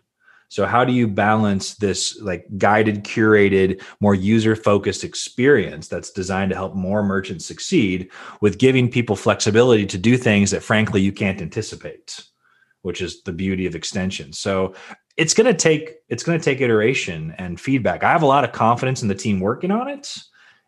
[0.49, 6.57] So how do you balance this like guided, curated, more user-focused experience that's designed to
[6.57, 11.41] help more merchants succeed with giving people flexibility to do things that frankly you can't
[11.41, 12.21] anticipate,
[12.81, 14.39] which is the beauty of extensions.
[14.39, 14.75] So
[15.15, 18.03] it's going to take it's going to take iteration and feedback.
[18.03, 20.17] I have a lot of confidence in the team working on it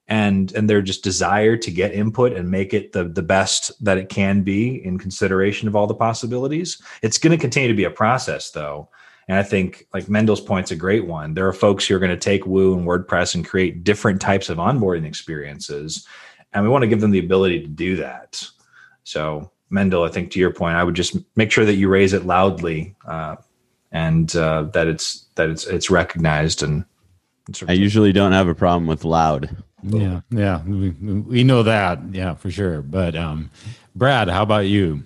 [0.07, 3.97] and and their just desire to get input and make it the the best that
[3.97, 6.81] it can be in consideration of all the possibilities.
[7.01, 8.89] It's going to continue to be a process though.
[9.27, 11.33] And I think like Mendel's point's a great one.
[11.33, 14.49] There are folks who are going to take Woo and WordPress and create different types
[14.49, 16.05] of onboarding experiences.
[16.51, 18.45] And we want to give them the ability to do that.
[19.05, 22.11] So Mendel, I think to your point, I would just make sure that you raise
[22.11, 23.37] it loudly uh,
[23.91, 26.85] and uh, that it's that it's it's recognized and
[27.67, 29.63] I usually don't have a problem with loud.
[29.83, 32.81] Yeah, yeah, we, we know that, yeah, for sure.
[32.81, 33.51] But um,
[33.95, 35.03] Brad, how about you?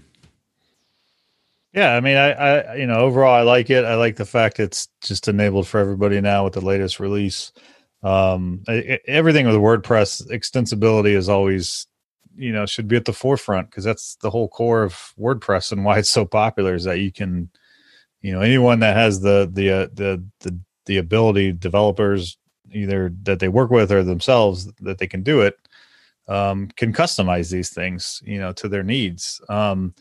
[1.73, 3.85] Yeah, I mean, I, I, you know, overall, I like it.
[3.85, 7.51] I like the fact it's just enabled for everybody now with the latest release.
[8.03, 11.87] Um, I, everything with WordPress extensibility is always,
[12.35, 15.83] you know, should be at the forefront because that's the whole core of WordPress and
[15.83, 17.49] why it's so popular is that you can,
[18.21, 22.37] you know, anyone that has the the uh, the the the ability, developers
[22.71, 25.57] either that they work with or themselves that they can do it,
[26.27, 29.41] um, can customize these things, you know, to their needs.
[29.49, 29.93] Um,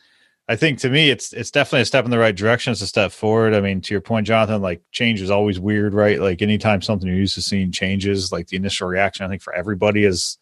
[0.49, 2.71] I think to me, it's it's definitely a step in the right direction.
[2.71, 3.53] It's a step forward.
[3.53, 6.21] I mean, to your point, Jonathan, like change is always weird, right?
[6.21, 9.55] Like anytime something you're used to seeing changes, like the initial reaction, I think for
[9.55, 10.39] everybody is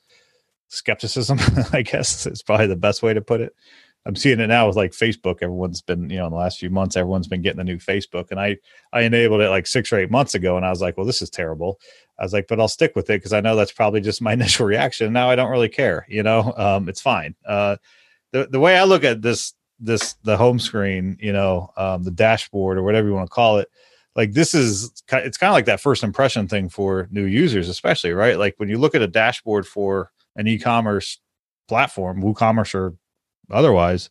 [0.68, 1.38] skepticism.
[1.72, 3.54] I guess is probably the best way to put it.
[4.06, 5.38] I'm seeing it now with like Facebook.
[5.40, 8.30] Everyone's been, you know, in the last few months, everyone's been getting the new Facebook,
[8.30, 8.58] and I
[8.92, 11.22] I enabled it like six or eight months ago, and I was like, well, this
[11.22, 11.78] is terrible.
[12.18, 14.32] I was like, but I'll stick with it because I know that's probably just my
[14.34, 15.12] initial reaction.
[15.12, 17.34] Now I don't really care, you know, um, it's fine.
[17.46, 17.76] Uh,
[18.32, 22.10] the the way I look at this this the home screen, you know, um, the
[22.10, 23.68] dashboard or whatever you want to call it,
[24.16, 28.12] like this is it's kind of like that first impression thing for new users, especially
[28.12, 28.38] right.
[28.38, 31.20] Like when you look at a dashboard for an e-commerce
[31.68, 32.94] platform, WooCommerce or
[33.50, 34.10] otherwise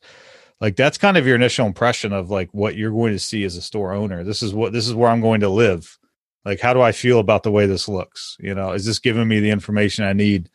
[0.63, 3.57] like that's kind of your initial impression of like what you're going to see as
[3.57, 5.99] a store owner this is what this is where i'm going to live
[6.45, 8.37] like how do i feel about the way this looks?
[8.39, 10.49] You know is this giving me the information i need?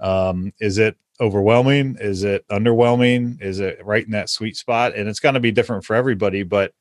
[0.00, 1.96] Um is it overwhelming?
[2.00, 3.40] Is it underwhelming?
[3.40, 4.96] Is it right in that sweet spot?
[4.96, 6.72] And it's going to be different for everybody but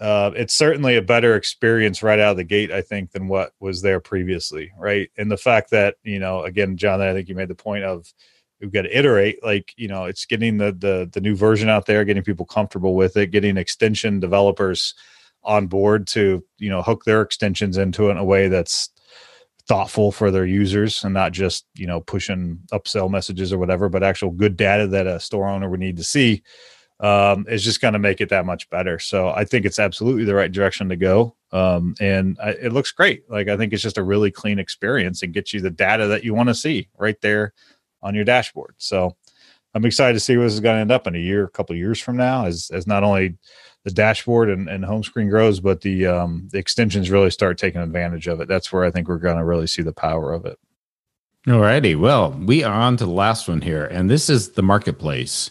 [0.00, 3.52] uh, it's certainly a better experience right out of the gate, I think, than what
[3.60, 5.10] was there previously, right?
[5.18, 8.10] And the fact that you know, again, John, I think you made the point of
[8.60, 11.86] we've got to iterate like you know it's getting the the the new version out
[11.86, 14.94] there getting people comfortable with it getting extension developers
[15.42, 18.90] on board to you know hook their extensions into it in a way that's
[19.66, 24.02] thoughtful for their users and not just you know pushing upsell messages or whatever but
[24.02, 26.42] actual good data that a store owner would need to see
[27.00, 30.24] um, is just going to make it that much better so i think it's absolutely
[30.24, 33.82] the right direction to go um, and I, it looks great like i think it's
[33.82, 36.88] just a really clean experience and gets you the data that you want to see
[36.98, 37.54] right there
[38.02, 38.74] on your dashboard.
[38.78, 39.16] So
[39.74, 41.50] I'm excited to see what this is going to end up in a year, a
[41.50, 43.36] couple years from now, as as not only
[43.84, 47.80] the dashboard and, and home screen grows, but the um, the extensions really start taking
[47.80, 48.48] advantage of it.
[48.48, 50.58] That's where I think we're going to really see the power of it.
[51.48, 51.94] All righty.
[51.94, 55.50] Well, we are on to the last one here, and this is the marketplace.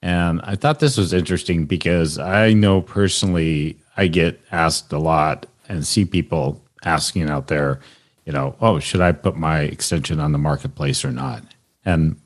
[0.00, 5.46] And I thought this was interesting because I know personally I get asked a lot
[5.68, 7.80] and see people asking out there,
[8.24, 11.42] you know, oh, should I put my extension on the marketplace or not?
[11.84, 12.16] And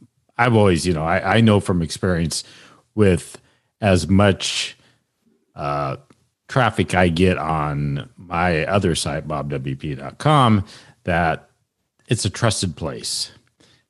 [0.40, 2.44] I've always, you know, I, I know from experience
[2.94, 3.38] with
[3.83, 4.74] as much
[5.55, 5.98] uh,
[6.48, 10.64] traffic I get on my other site, bobwp.com,
[11.05, 11.50] that
[12.09, 13.33] it's a trusted place.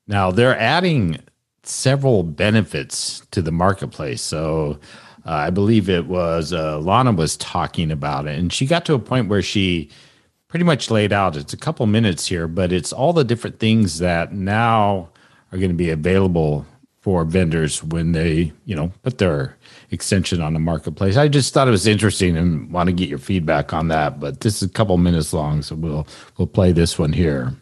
[0.08, 1.20] Now they're adding
[1.62, 4.20] several benefits to the marketplace.
[4.20, 4.80] So
[5.24, 8.94] uh, I believe it was uh, Lana was talking about it, and she got to
[8.94, 9.88] a point where she
[10.48, 11.36] pretty much laid out.
[11.36, 15.10] It's a couple minutes here, but it's all the different things that now
[15.52, 16.66] are going to be available
[17.00, 19.56] for vendors when they, you know, put their
[19.90, 21.16] extension on the marketplace.
[21.16, 24.20] I just thought it was interesting and want to get your feedback on that.
[24.20, 27.54] But this is a couple minutes long, so we'll we'll play this one here.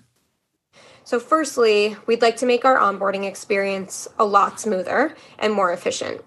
[1.05, 6.21] So, firstly, we'd like to make our onboarding experience a lot smoother and more efficient.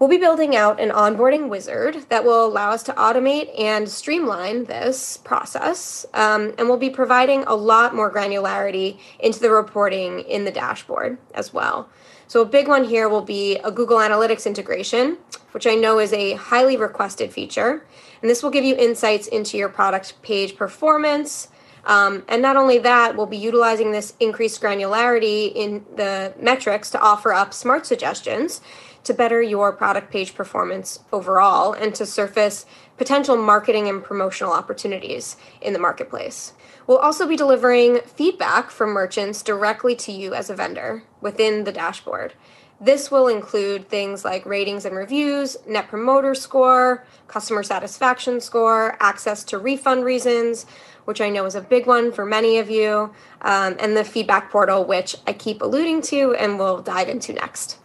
[0.00, 4.64] We'll be building out an onboarding wizard that will allow us to automate and streamline
[4.64, 6.04] this process.
[6.12, 11.18] Um, and we'll be providing a lot more granularity into the reporting in the dashboard
[11.32, 11.88] as well.
[12.26, 15.18] So, a big one here will be a Google Analytics integration,
[15.52, 17.86] which I know is a highly requested feature.
[18.20, 21.48] And this will give you insights into your product page performance.
[21.86, 27.00] Um, and not only that, we'll be utilizing this increased granularity in the metrics to
[27.00, 28.62] offer up smart suggestions
[29.04, 35.36] to better your product page performance overall and to surface potential marketing and promotional opportunities
[35.60, 36.52] in the marketplace.
[36.86, 41.72] We'll also be delivering feedback from merchants directly to you as a vendor within the
[41.72, 42.34] dashboard.
[42.80, 49.44] This will include things like ratings and reviews, net promoter score, customer satisfaction score, access
[49.44, 50.66] to refund reasons,
[51.04, 54.50] which I know is a big one for many of you, um, and the feedback
[54.50, 57.78] portal, which I keep alluding to and we'll dive into next.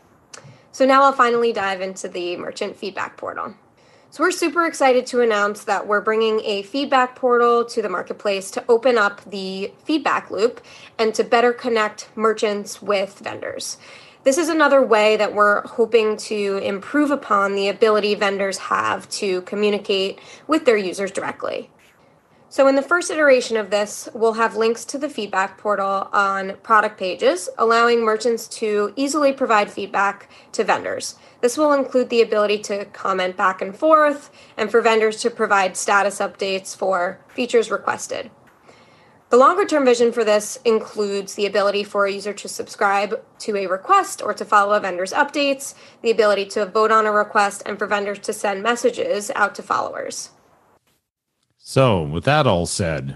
[0.80, 3.54] So now I'll finally dive into the merchant feedback portal.
[4.12, 8.50] So we're super excited to announce that we're bringing a feedback portal to the marketplace
[8.52, 10.62] to open up the feedback loop
[10.98, 13.78] and to better connect merchants with vendors.
[14.24, 19.42] This is another way that we're hoping to improve upon the ability vendors have to
[19.42, 20.18] communicate
[20.48, 21.70] with their users directly.
[22.52, 26.56] So, in the first iteration of this, we'll have links to the feedback portal on
[26.64, 31.16] product pages, allowing merchants to easily provide feedback to vendors.
[31.42, 35.78] This will include the ability to comment back and forth and for vendors to provide
[35.78, 38.32] status updates for features requested.
[39.30, 43.58] The longer term vision for this includes the ability for a user to subscribe to
[43.58, 47.62] a request or to follow a vendor's updates, the ability to vote on a request,
[47.68, 50.32] and for vendors to send messages out to followers.
[51.60, 53.16] So, with that all said,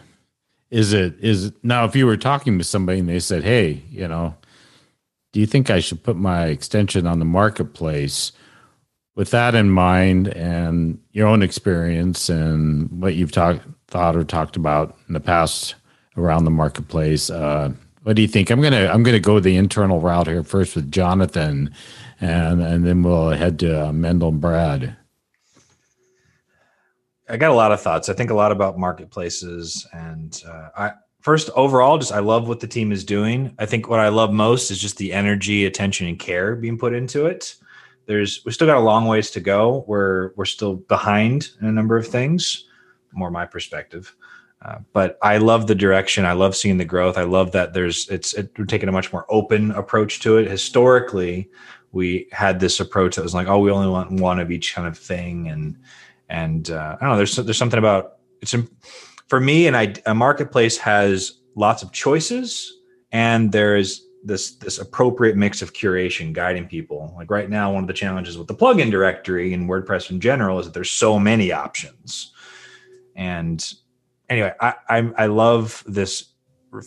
[0.70, 3.82] is it is it, now if you were talking to somebody and they said, "Hey,
[3.89, 4.36] you know,
[5.32, 8.32] do you think I should put my extension on the marketplace?
[9.16, 14.56] With that in mind and your own experience and what you've talked thought or talked
[14.56, 15.76] about in the past
[16.18, 17.72] around the marketplace, uh,
[18.04, 18.50] what do you think?
[18.50, 21.74] I'm gonna I'm gonna go the internal route here first with Jonathan,
[22.20, 24.96] and and then we'll head to uh, Mendel and Brad.
[27.30, 28.09] I got a lot of thoughts.
[28.09, 30.91] I think a lot about marketplaces, and uh, I
[31.24, 33.55] first overall just i love what the team is doing.
[33.57, 36.93] I think what i love most is just the energy attention and care being put
[36.93, 37.55] into it.
[38.05, 39.86] There's we still got a long ways to go.
[39.88, 42.65] We're we're still behind in a number of things
[43.13, 44.15] more my perspective.
[44.61, 46.26] Uh, but i love the direction.
[46.26, 47.17] I love seeing the growth.
[47.17, 50.49] I love that there's it's it, we're taking a much more open approach to it.
[50.49, 51.49] Historically
[51.93, 54.88] we had this approach that was like oh we only want one of each kind
[54.88, 55.78] of thing and
[56.34, 58.54] and uh, i don't know there's there's something about it's
[59.28, 62.72] for me, and I, a marketplace has lots of choices,
[63.12, 67.14] and there is this this appropriate mix of curation guiding people.
[67.18, 70.60] Like right now, one of the challenges with the plugin directory and WordPress in general
[70.60, 72.32] is that there's so many options.
[73.16, 73.66] And
[74.30, 76.34] anyway, I I, I love this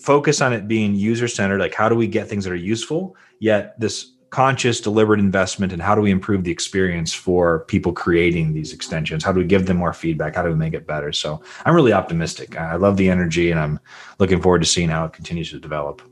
[0.02, 1.58] focus on it being user centered.
[1.58, 3.16] Like, how do we get things that are useful?
[3.40, 8.52] Yet this conscious, deliberate investment and how do we improve the experience for people creating
[8.52, 9.24] these extensions?
[9.24, 10.34] How do we give them more feedback?
[10.34, 11.10] How do we make it better?
[11.10, 12.54] So I'm really optimistic.
[12.54, 13.80] I love the energy and I'm
[14.18, 16.02] looking forward to seeing how it continues to develop.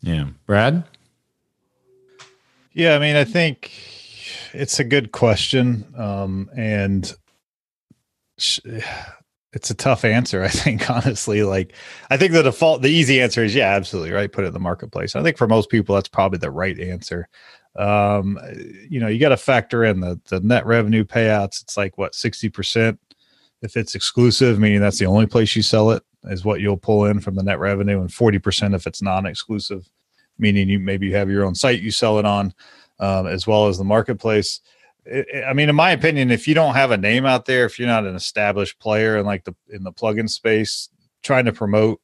[0.00, 0.30] Yeah.
[0.46, 0.82] Brad?
[2.72, 3.70] Yeah, I mean, I think
[4.52, 5.94] it's a good question.
[5.96, 7.14] Um, and
[8.36, 11.44] it's a tough answer, I think, honestly.
[11.44, 11.72] Like,
[12.10, 14.32] I think the default, the easy answer is yeah, absolutely, right?
[14.32, 15.14] Put it in the marketplace.
[15.14, 17.28] I think for most people, that's probably the right answer
[17.76, 18.38] um
[18.88, 21.62] you know you got to factor in the the net revenue payouts.
[21.62, 22.98] It's like what 60%
[23.62, 27.04] if it's exclusive meaning that's the only place you sell it is what you'll pull
[27.04, 29.88] in from the net revenue and 40% if it's non-exclusive
[30.38, 32.52] meaning you maybe you have your own site you sell it on
[32.98, 34.60] um, as well as the marketplace.
[35.46, 37.88] I mean in my opinion if you don't have a name out there if you're
[37.88, 40.88] not an established player in like the in the plugin space
[41.22, 42.00] trying to promote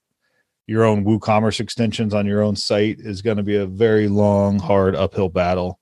[0.66, 4.58] your own WooCommerce extensions on your own site is going to be a very long,
[4.58, 5.78] hard uphill battle.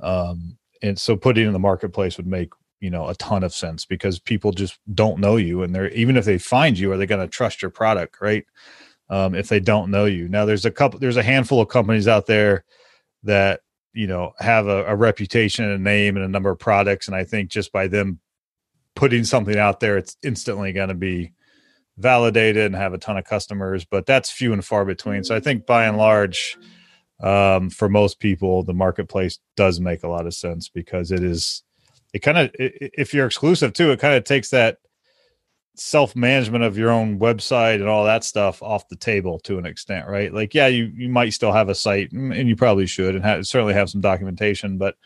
[0.00, 3.86] Um, and so putting in the marketplace would make you know a ton of sense
[3.86, 7.06] because people just don't know you, and they're even if they find you, are they
[7.06, 8.44] going to trust your product, right?
[9.08, 10.28] Um, if they don't know you.
[10.28, 12.64] Now, there's a couple, there's a handful of companies out there
[13.22, 13.60] that
[13.94, 17.16] you know have a, a reputation and a name and a number of products, and
[17.16, 18.20] I think just by them
[18.94, 21.32] putting something out there, it's instantly going to be
[21.96, 25.24] validated and have a ton of customers, but that's few and far between.
[25.24, 26.56] So I think by and large,
[27.20, 31.62] um, for most people, the marketplace does make a lot of sense because it is,
[32.12, 34.78] it kind of, if you're exclusive too, it kind of takes that
[35.76, 39.66] self management of your own website and all that stuff off the table to an
[39.66, 40.32] extent, right?
[40.32, 43.46] Like, yeah, you, you might still have a site and you probably should and have,
[43.46, 44.96] certainly have some documentation, but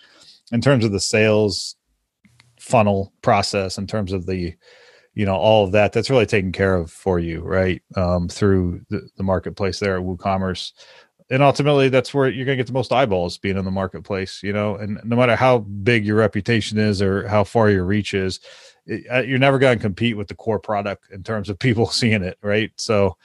[0.53, 1.77] in terms of the sales
[2.59, 4.55] funnel process, in terms of the,
[5.19, 7.83] you know all of that that's really taken care of for you right?
[7.97, 10.73] Um, through the, the, marketplace there at woocommerce.
[11.29, 14.41] And ultimately that's where you're going to get the most eyeballs being in the marketplace
[14.45, 14.77] you know?
[14.77, 18.39] And no matter how big your reputation is or how far your reach is
[18.87, 21.87] it, uh, you're never going to compete with the core product in terms of people
[22.01, 22.71] seeing it right?
[22.77, 23.17] So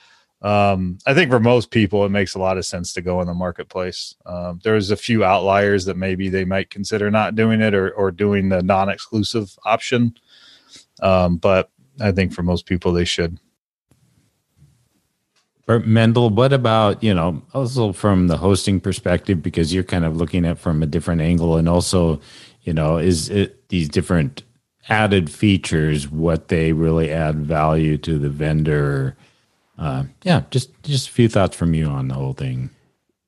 [0.42, 3.28] um, i think for most people it makes a lot of sense to go in
[3.28, 4.16] the marketplace.
[4.26, 8.10] Um, there's a few outliers that maybe they might consider not doing it or, or
[8.10, 10.16] doing the non-exclusive option.
[11.02, 11.70] Um, but
[12.00, 13.40] I think for most people they should.
[15.66, 20.18] Bert Mendel, what about, you know, also from the hosting perspective, because you're kind of
[20.18, 22.20] looking at from a different angle and also,
[22.64, 24.44] you know, is it these different
[24.90, 29.16] added features, what they really add value to the vendor
[29.78, 32.70] uh, yeah, just just a few thoughts from you on the whole thing.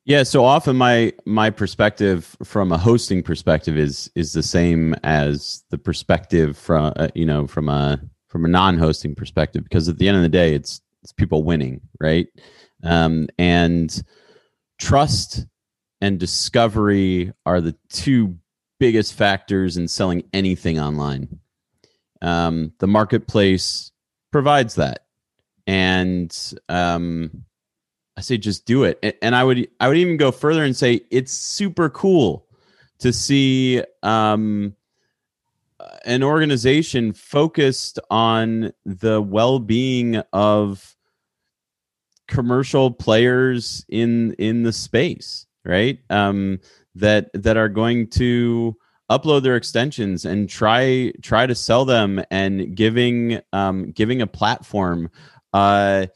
[0.04, 5.64] Yeah, so often my my perspective from a hosting perspective is is the same as
[5.70, 8.00] the perspective from uh, you know from a
[8.36, 11.80] from a non-hosting perspective because at the end of the day it's it's people winning,
[12.00, 12.26] right?
[12.82, 14.02] Um, and
[14.78, 15.46] trust
[16.02, 18.36] and discovery are the two
[18.78, 21.38] biggest factors in selling anything online.
[22.20, 23.90] Um, the marketplace
[24.32, 25.06] provides that,
[25.66, 26.36] and
[26.68, 27.42] um,
[28.18, 29.16] I say just do it.
[29.22, 32.46] And I would I would even go further and say it's super cool
[32.98, 34.75] to see um,
[36.04, 40.96] an organization focused on the well-being of
[42.28, 45.98] commercial players in in the space, right?
[46.10, 46.60] Um,
[46.94, 48.76] that that are going to
[49.10, 55.10] upload their extensions and try try to sell them and giving um, giving a platform.
[55.52, 56.06] Uh,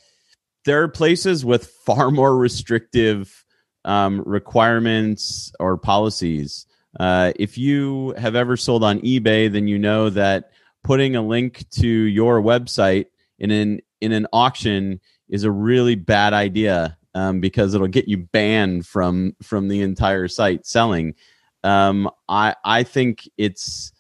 [0.65, 3.45] there are places with far more restrictive
[3.85, 6.67] um, requirements or policies.
[6.99, 10.51] Uh, if you have ever sold on eBay, then you know that
[10.83, 13.07] putting a link to your website
[13.39, 18.17] in an in an auction is a really bad idea um, because it'll get you
[18.17, 21.15] banned from from the entire site selling.
[21.63, 23.93] Um, I I think it's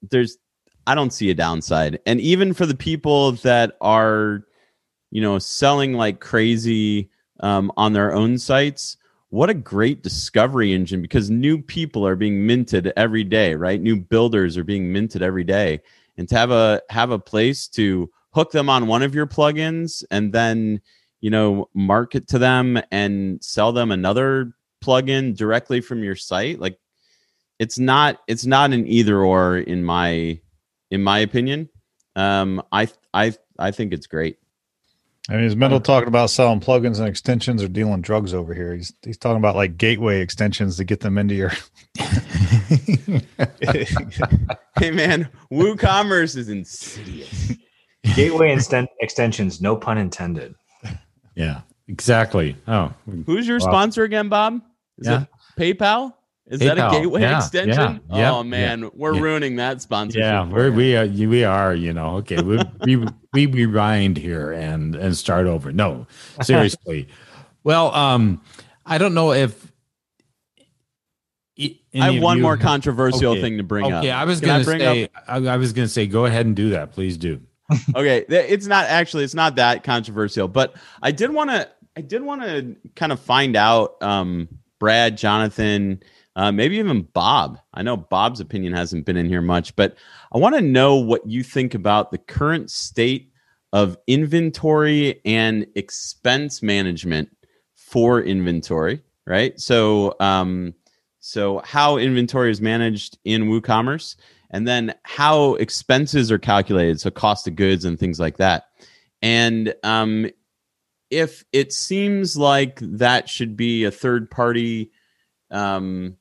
[0.00, 0.38] there's
[0.86, 4.44] I don't see a downside, and even for the people that are
[5.12, 8.96] you know, selling like crazy um, on their own sites.
[9.32, 13.80] What a great discovery engine because new people are being minted every day, right?
[13.80, 15.80] New builders are being minted every day,
[16.18, 20.04] and to have a have a place to hook them on one of your plugins
[20.10, 20.82] and then
[21.22, 24.52] you know market to them and sell them another
[24.84, 26.78] plugin directly from your site like
[27.58, 30.38] it's not it's not an either or in my
[30.90, 31.70] in my opinion.
[32.16, 34.36] Um i i i think it's great
[35.28, 35.82] I mean, is Mendel oh.
[35.82, 38.74] talking about selling plugins and extensions or dealing drugs over here?
[38.74, 41.50] He's he's talking about like gateway extensions to get them into your.
[44.78, 47.52] hey man, WooCommerce is insidious.
[48.16, 50.56] Gateway instant extensions, no pun intended.
[51.36, 52.56] Yeah, exactly.
[52.66, 52.92] Oh,
[53.26, 53.66] who's your wow.
[53.66, 54.60] sponsor again, Bob?
[54.98, 55.22] Is yeah.
[55.22, 56.14] it PayPal?
[56.46, 56.76] Is PayPal.
[56.76, 58.00] that a gateway yeah, extension?
[58.10, 60.20] Yeah, oh man, yeah, we're ruining that sponsorship.
[60.20, 61.06] Yeah, we're, we are.
[61.06, 61.74] We are.
[61.74, 65.72] You know, okay, we we we rewind here and and start over.
[65.72, 66.06] No,
[66.42, 67.08] seriously.
[67.64, 68.42] well, um,
[68.84, 69.70] I don't know if.
[71.94, 73.42] I have one more controversial okay.
[73.42, 74.04] thing to bring okay, up.
[74.04, 75.08] Yeah, I was going to say.
[75.28, 77.42] I, I was to say, go ahead and do that, please do.
[77.94, 79.24] okay, it's not actually.
[79.24, 81.68] It's not that controversial, but I did want to.
[81.96, 86.02] I did want to kind of find out, um, Brad, Jonathan
[86.36, 87.58] uh, maybe even Bob.
[87.74, 89.96] I know Bob's opinion hasn't been in here much, but
[90.32, 93.32] I want to know what you think about the current state
[93.72, 97.28] of inventory and expense management
[97.74, 99.02] for inventory.
[99.26, 99.58] Right.
[99.60, 100.74] So, um,
[101.20, 104.16] so how inventory is managed in WooCommerce,
[104.50, 108.64] and then how expenses are calculated, so cost of goods and things like that.
[109.22, 110.28] And um,
[111.10, 114.90] if it seems like that should be a third party
[115.52, 116.16] um,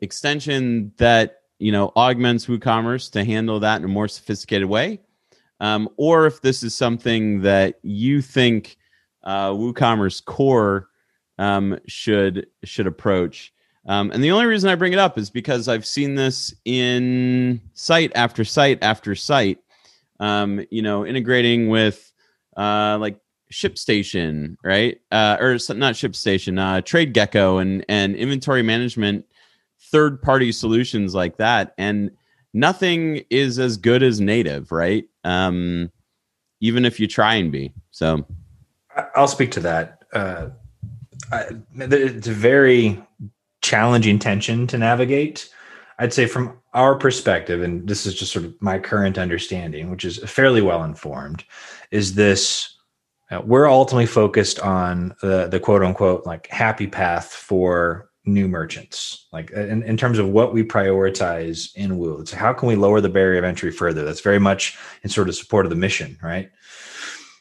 [0.00, 5.00] extension that you know augments WooCommerce to handle that in a more sophisticated way,
[5.60, 8.76] um, or if this is something that you think
[9.24, 10.88] uh, WooCommerce Core
[11.38, 13.52] um, should should approach.
[13.88, 17.60] Um, and the only reason I bring it up is because I've seen this in
[17.74, 19.58] site after site after site.
[20.18, 22.12] Um, you know, integrating with
[22.56, 23.20] uh, like
[23.52, 24.98] ShipStation, right?
[25.12, 29.26] Uh, or not ShipStation, uh, TradeGecko, and and inventory management
[29.90, 32.10] third party solutions like that and
[32.52, 35.04] nothing is as good as native right?
[35.24, 35.90] Um
[36.60, 38.26] even if you try and be so.
[39.14, 40.02] I'll speak to that.
[40.12, 40.48] Uh
[41.32, 43.02] I, it's a very
[43.62, 45.52] challenging tension to navigate.
[45.98, 50.04] I'd say from our perspective and this is just sort of my current understanding which
[50.04, 51.42] is fairly well informed
[51.90, 52.76] is this
[53.30, 59.26] uh, we're ultimately focused on the the quote unquote like happy path for new merchants
[59.32, 63.00] like in, in terms of what we prioritize in woo it's how can we lower
[63.00, 64.04] the barrier of entry further?
[64.04, 66.50] That's very much in sort of support of the mission right?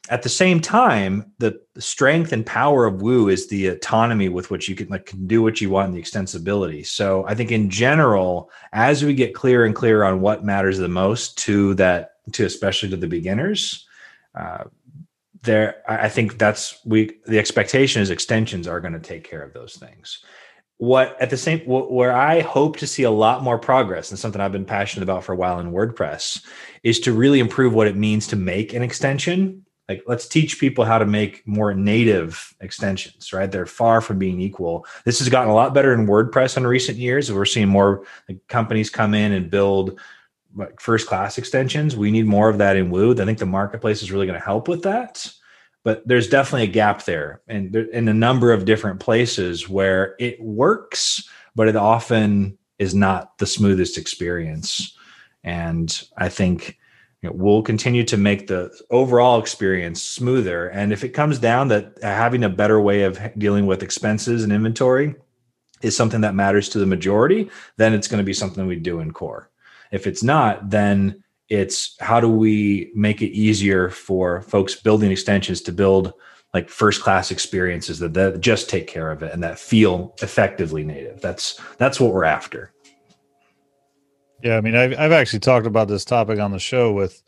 [0.10, 4.70] At the same time the strength and power of woo is the autonomy with which
[4.70, 6.86] you can like can do what you want and the extensibility.
[6.86, 10.88] So i think in general as we get clearer and clearer on what matters the
[10.88, 13.88] most to that to especially to the beginners
[14.36, 14.66] uh,
[15.46, 19.54] there i think that's we the expectation is extensions are going to take care of
[19.54, 20.24] those things
[20.78, 24.42] what at the same where I hope to see a lot more progress and something
[24.42, 26.46] I've been passionate about for a while in WordPress
[26.84, 29.66] is to really improve what it means to make an extension.
[29.88, 33.50] Like let's teach people how to make more native extensions right?
[33.50, 34.86] They're far from being equal.
[35.06, 37.32] This has gotten a lot better in wordpress in recent years.
[37.32, 38.06] We're seeing more
[38.50, 40.00] companies come in and build
[40.56, 41.96] like first class extensions.
[41.96, 44.46] We need more of that in woo i think the marketplace is really going to
[44.46, 45.32] help with that
[45.86, 50.16] but there's definitely a gap there and there, in a number of different places where
[50.20, 54.98] it works but it often is not the smoothest experience
[55.46, 56.78] and i think
[57.26, 60.68] you know, we'll continue to make the overall experience smoother.
[60.68, 64.54] And if it comes down that having a better way of dealing with expenses and
[64.54, 65.16] inventory
[65.82, 69.00] is something that matters to the majority, then it's going to be something we do
[69.00, 69.50] in core.
[69.92, 75.62] If it's not, then it's how do we make it easier for folks building extensions
[75.62, 76.14] to build
[76.54, 80.84] like first class experiences that, that just take care of it and that feel effectively
[80.84, 81.22] native.
[81.22, 82.72] That's that's what we're after.
[84.42, 87.22] Yeah, I mean, I've I've actually talked about this topic on the show with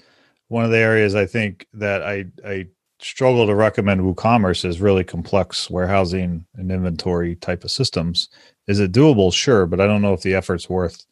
[0.48, 2.68] one of the areas I think that I I
[3.00, 8.30] struggle to recommend WooCommerce is really complex warehousing and inventory type of systems.
[8.68, 9.34] Is it doable?
[9.34, 11.06] Sure, but I don't know if the effort's worth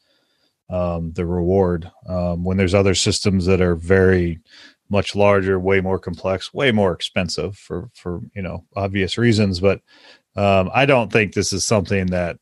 [0.69, 4.39] um, the reward um, when there's other systems that are very
[4.89, 9.59] much larger, way more complex, way more expensive for for you know obvious reasons.
[9.59, 9.81] But
[10.35, 12.37] um, I don't think this is something that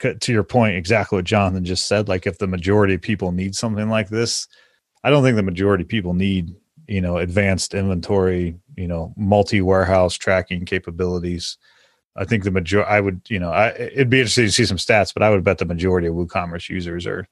[0.00, 2.08] to your point, exactly what Jonathan just said.
[2.08, 4.48] Like, if the majority of people need something like this,
[5.04, 6.54] I don't think the majority of people need,
[6.86, 11.58] you know, advanced inventory, you know, multi warehouse tracking capabilities.
[12.16, 14.78] I think the major, I would, you know, I, it'd be interesting to see some
[14.78, 17.26] stats, but I would bet the majority of WooCommerce users are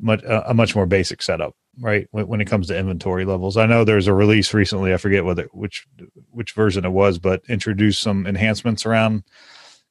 [0.00, 2.06] much a much more basic setup, right?
[2.10, 4.92] When, when, it comes to inventory levels, I know there's a release recently.
[4.92, 5.86] I forget whether which
[6.30, 9.24] which version it was, but introduced some enhancements around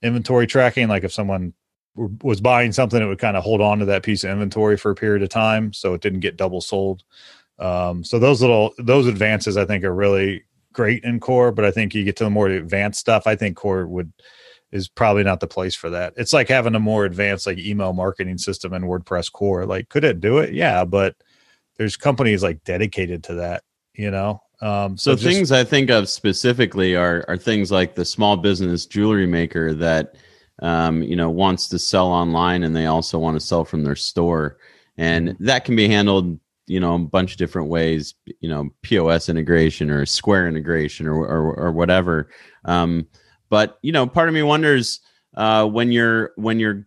[0.02, 0.88] inventory tracking.
[0.88, 1.54] Like if someone
[1.96, 4.92] was buying something, it would kind of hold on to that piece of inventory for
[4.92, 7.04] a period of time, so it didn't get double sold.
[7.60, 10.44] Um, so those little those advances, I think, are really
[10.74, 11.52] great in core.
[11.52, 13.28] But I think you get to the more advanced stuff.
[13.28, 14.12] I think core would
[14.74, 16.14] is probably not the place for that.
[16.18, 19.66] It's like having a more advanced like email marketing system in WordPress core.
[19.66, 20.54] Like, could it do it?
[20.54, 21.16] Yeah, but
[21.78, 23.64] there's companies like dedicated to that.
[23.94, 27.96] You know, um, so, so just, things I think of specifically are are things like
[27.96, 30.16] the small business jewelry maker that
[30.62, 33.96] um, you know, wants to sell online and they also want to sell from their
[33.96, 34.58] store.
[34.98, 35.46] And mm-hmm.
[35.46, 39.90] that can be handled, you know, a bunch of different ways, you know, POS integration
[39.90, 42.30] or Square integration or, or, or whatever.
[42.66, 43.08] Um,
[43.50, 45.00] but, you know, part of me wonders
[45.36, 46.86] uh, when you're, when you're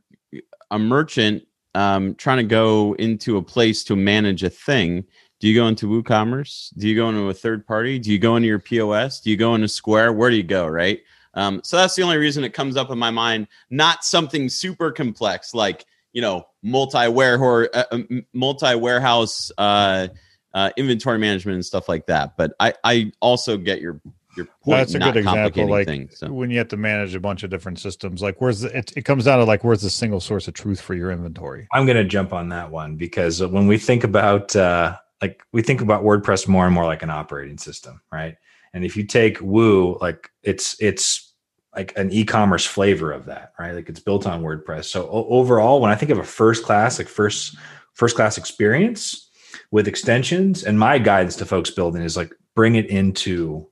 [0.70, 1.44] a merchant
[1.74, 5.04] um, trying to go into a place to manage a thing,
[5.38, 6.76] do you go into WooCommerce?
[6.78, 7.98] Do you go into a third party?
[7.98, 9.20] Do you go into your POS?
[9.20, 10.14] Do you go into Square?
[10.14, 10.66] Where do you go?
[10.66, 11.00] Right.
[11.34, 13.48] Um, so that's the only reason it comes up in my mind.
[13.68, 20.08] Not something super complex like you know multi warehouse uh, um, multi warehouse uh,
[20.54, 22.38] uh, inventory management and stuff like that.
[22.38, 24.00] But I I also get your
[24.36, 24.78] your point.
[24.78, 25.68] That's a good example.
[25.68, 26.32] Like things, so.
[26.32, 29.04] when you have to manage a bunch of different systems, like where's the, it, it
[29.04, 31.68] comes down to like where's the single source of truth for your inventory.
[31.72, 35.62] I'm going to jump on that one because when we think about uh, like we
[35.62, 38.36] think about WordPress more and more like an operating system, right?
[38.74, 41.34] And if you take Woo, like it's it's
[41.74, 43.72] like an e-commerce flavor of that, right?
[43.72, 44.86] Like it's built on WordPress.
[44.86, 47.56] So o- overall, when I think of a first class, like first
[47.92, 49.30] first class experience
[49.70, 53.68] with extensions, and my guidance to folks building is like bring it into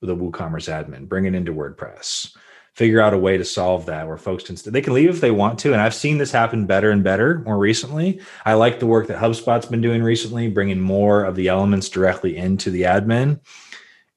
[0.00, 2.34] the WooCommerce admin, bring it into WordPress,
[2.74, 5.20] figure out a way to solve that where folks can st- they can leave if
[5.20, 5.72] they want to.
[5.72, 8.20] And I've seen this happen better and better more recently.
[8.44, 12.36] I like the work that HubSpot's been doing recently, bringing more of the elements directly
[12.36, 13.40] into the admin.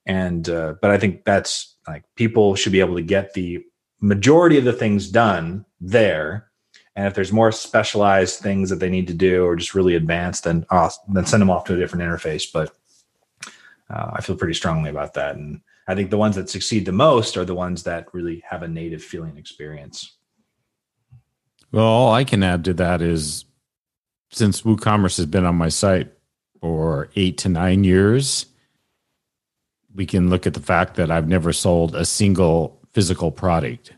[0.06, 3.64] And uh, but I think that's like people should be able to get the
[4.02, 6.50] majority of the things done there.
[6.96, 10.44] And if there's more specialized things that they need to do or just really advanced,
[10.44, 12.52] then uh, then send them off to a different interface.
[12.52, 12.76] But
[13.90, 15.36] uh, I feel pretty strongly about that.
[15.36, 18.62] And I think the ones that succeed the most are the ones that really have
[18.62, 20.18] a native feeling experience.
[21.72, 23.46] Well, all I can add to that is
[24.30, 26.12] since WooCommerce has been on my site
[26.62, 28.46] for eight to nine years,
[29.96, 33.92] we can look at the fact that I've never sold a single physical product.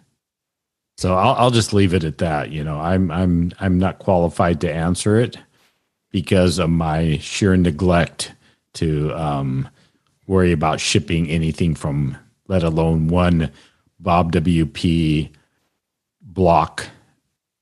[0.98, 2.52] So I'll, I'll just leave it at that.
[2.52, 5.38] You know, I'm I'm I'm not qualified to answer it
[6.10, 8.34] because of my sheer neglect
[8.76, 9.68] to um,
[10.28, 12.18] worry about shipping anything from,
[12.48, 13.52] let alone one
[14.00, 15.30] Bob WP
[16.22, 16.88] block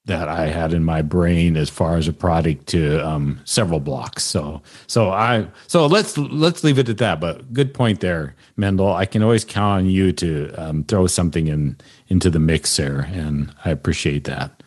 [0.09, 4.23] that I had in my brain as far as a product to um, several blocks.
[4.23, 7.19] So so I so let's let's leave it at that.
[7.19, 8.91] But good point there, Mendel.
[8.91, 13.07] I can always count on you to um, throw something in into the mix there,
[13.13, 14.58] and I appreciate that.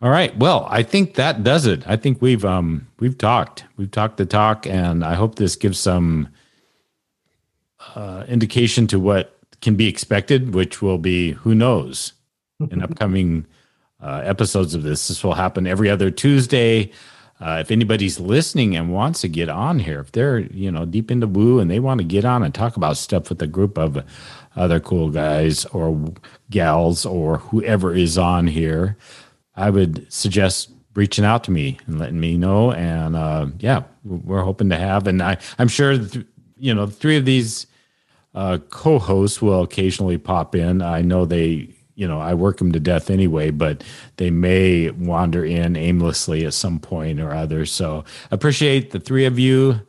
[0.00, 0.36] All right.
[0.36, 1.82] Well, I think that does it.
[1.88, 3.64] I think we've um we've talked.
[3.76, 6.28] We've talked the talk, and I hope this gives some
[7.96, 12.12] uh, indication to what can be expected, which will be who knows
[12.70, 13.46] in upcoming
[14.00, 15.08] uh, episodes of this.
[15.08, 16.92] This will happen every other Tuesday.
[17.40, 21.10] Uh, if anybody's listening and wants to get on here, if they're you know deep
[21.10, 23.76] into woo and they want to get on and talk about stuff with a group
[23.76, 24.04] of
[24.54, 26.12] other cool guys or
[26.50, 28.96] gals or whoever is on here,
[29.58, 32.72] I would suggest reaching out to me and letting me know.
[32.72, 37.16] And uh, yeah, we're hoping to have, and I I'm sure th- you know three
[37.16, 37.66] of these
[38.34, 40.82] uh, co-hosts will occasionally pop in.
[40.82, 43.82] I know they you know, I work them to death anyway, but
[44.18, 47.66] they may wander in aimlessly at some point or other.
[47.66, 49.80] So appreciate the three of you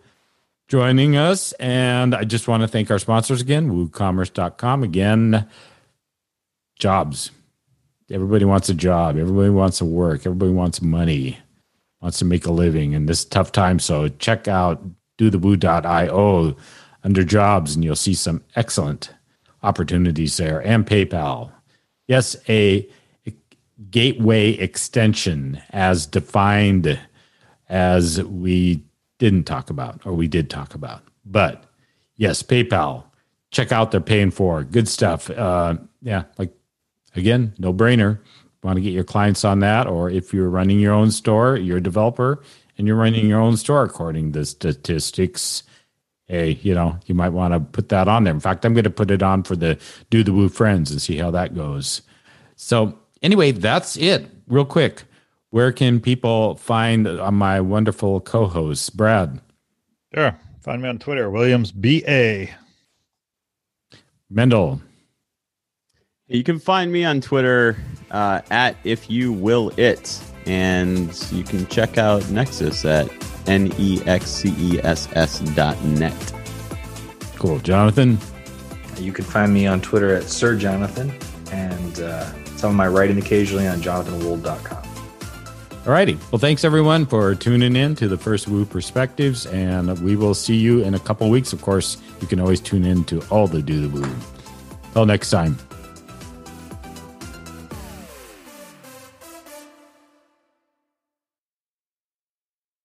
[0.68, 1.52] joining us.
[1.54, 4.82] And I just want to thank our sponsors again, woocommerce.com.
[4.82, 5.48] Again,
[6.80, 7.30] jobs.
[8.12, 9.18] Everybody wants a job.
[9.18, 10.22] Everybody wants to work.
[10.22, 11.38] Everybody wants money,
[12.02, 13.80] wants to make a living in this tough time.
[13.80, 14.84] So check out
[15.18, 16.56] dothewoo.io
[17.04, 19.14] under jobs and you'll see some excellent
[19.62, 21.52] opportunities there and PayPal
[22.10, 22.90] Yes, a
[23.92, 27.00] gateway extension as defined
[27.70, 28.84] as we
[29.20, 31.04] didn't talk about or we did talk about.
[31.24, 31.66] But
[32.18, 33.04] yes, PayPal,
[33.52, 35.30] check out they're paying for good stuff.
[35.30, 36.52] Uh, yeah, like
[37.16, 38.20] again, no brainer.
[38.62, 41.78] Want to get your clients on that, or if you're running your own store, you're
[41.78, 42.44] a developer
[42.78, 45.64] and you're running your own store according to statistics.
[46.26, 48.34] Hey, you know, you might want to put that on there.
[48.34, 49.80] In fact, I'm going to put it on for the
[50.10, 52.02] Do the Woo Friends and see how that goes.
[52.56, 54.30] So, anyway, that's it.
[54.48, 55.04] Real quick,
[55.52, 59.40] where can people find uh, my wonderful co hosts, Brad?
[60.14, 60.38] Sure.
[60.62, 62.48] Find me on Twitter, Williams BA.
[64.30, 64.82] Mendel.
[66.32, 67.76] You can find me on Twitter
[68.12, 73.10] uh, at if you will it, and you can check out Nexcess at
[73.50, 76.14] n e x c e s s dot net.
[77.38, 78.20] Cool, Jonathan.
[78.98, 81.12] You can find me on Twitter at Sir Jonathan,
[81.52, 84.84] and uh, some of my writing occasionally on jonathanwold.com.
[85.86, 86.20] Alrighty.
[86.32, 90.58] Well, thanks everyone for tuning in to the first Woo Perspectives, and we will see
[90.58, 91.54] you in a couple weeks.
[91.54, 94.16] Of course, you can always tune in to all the Do the Woo.
[94.94, 95.58] Till next time.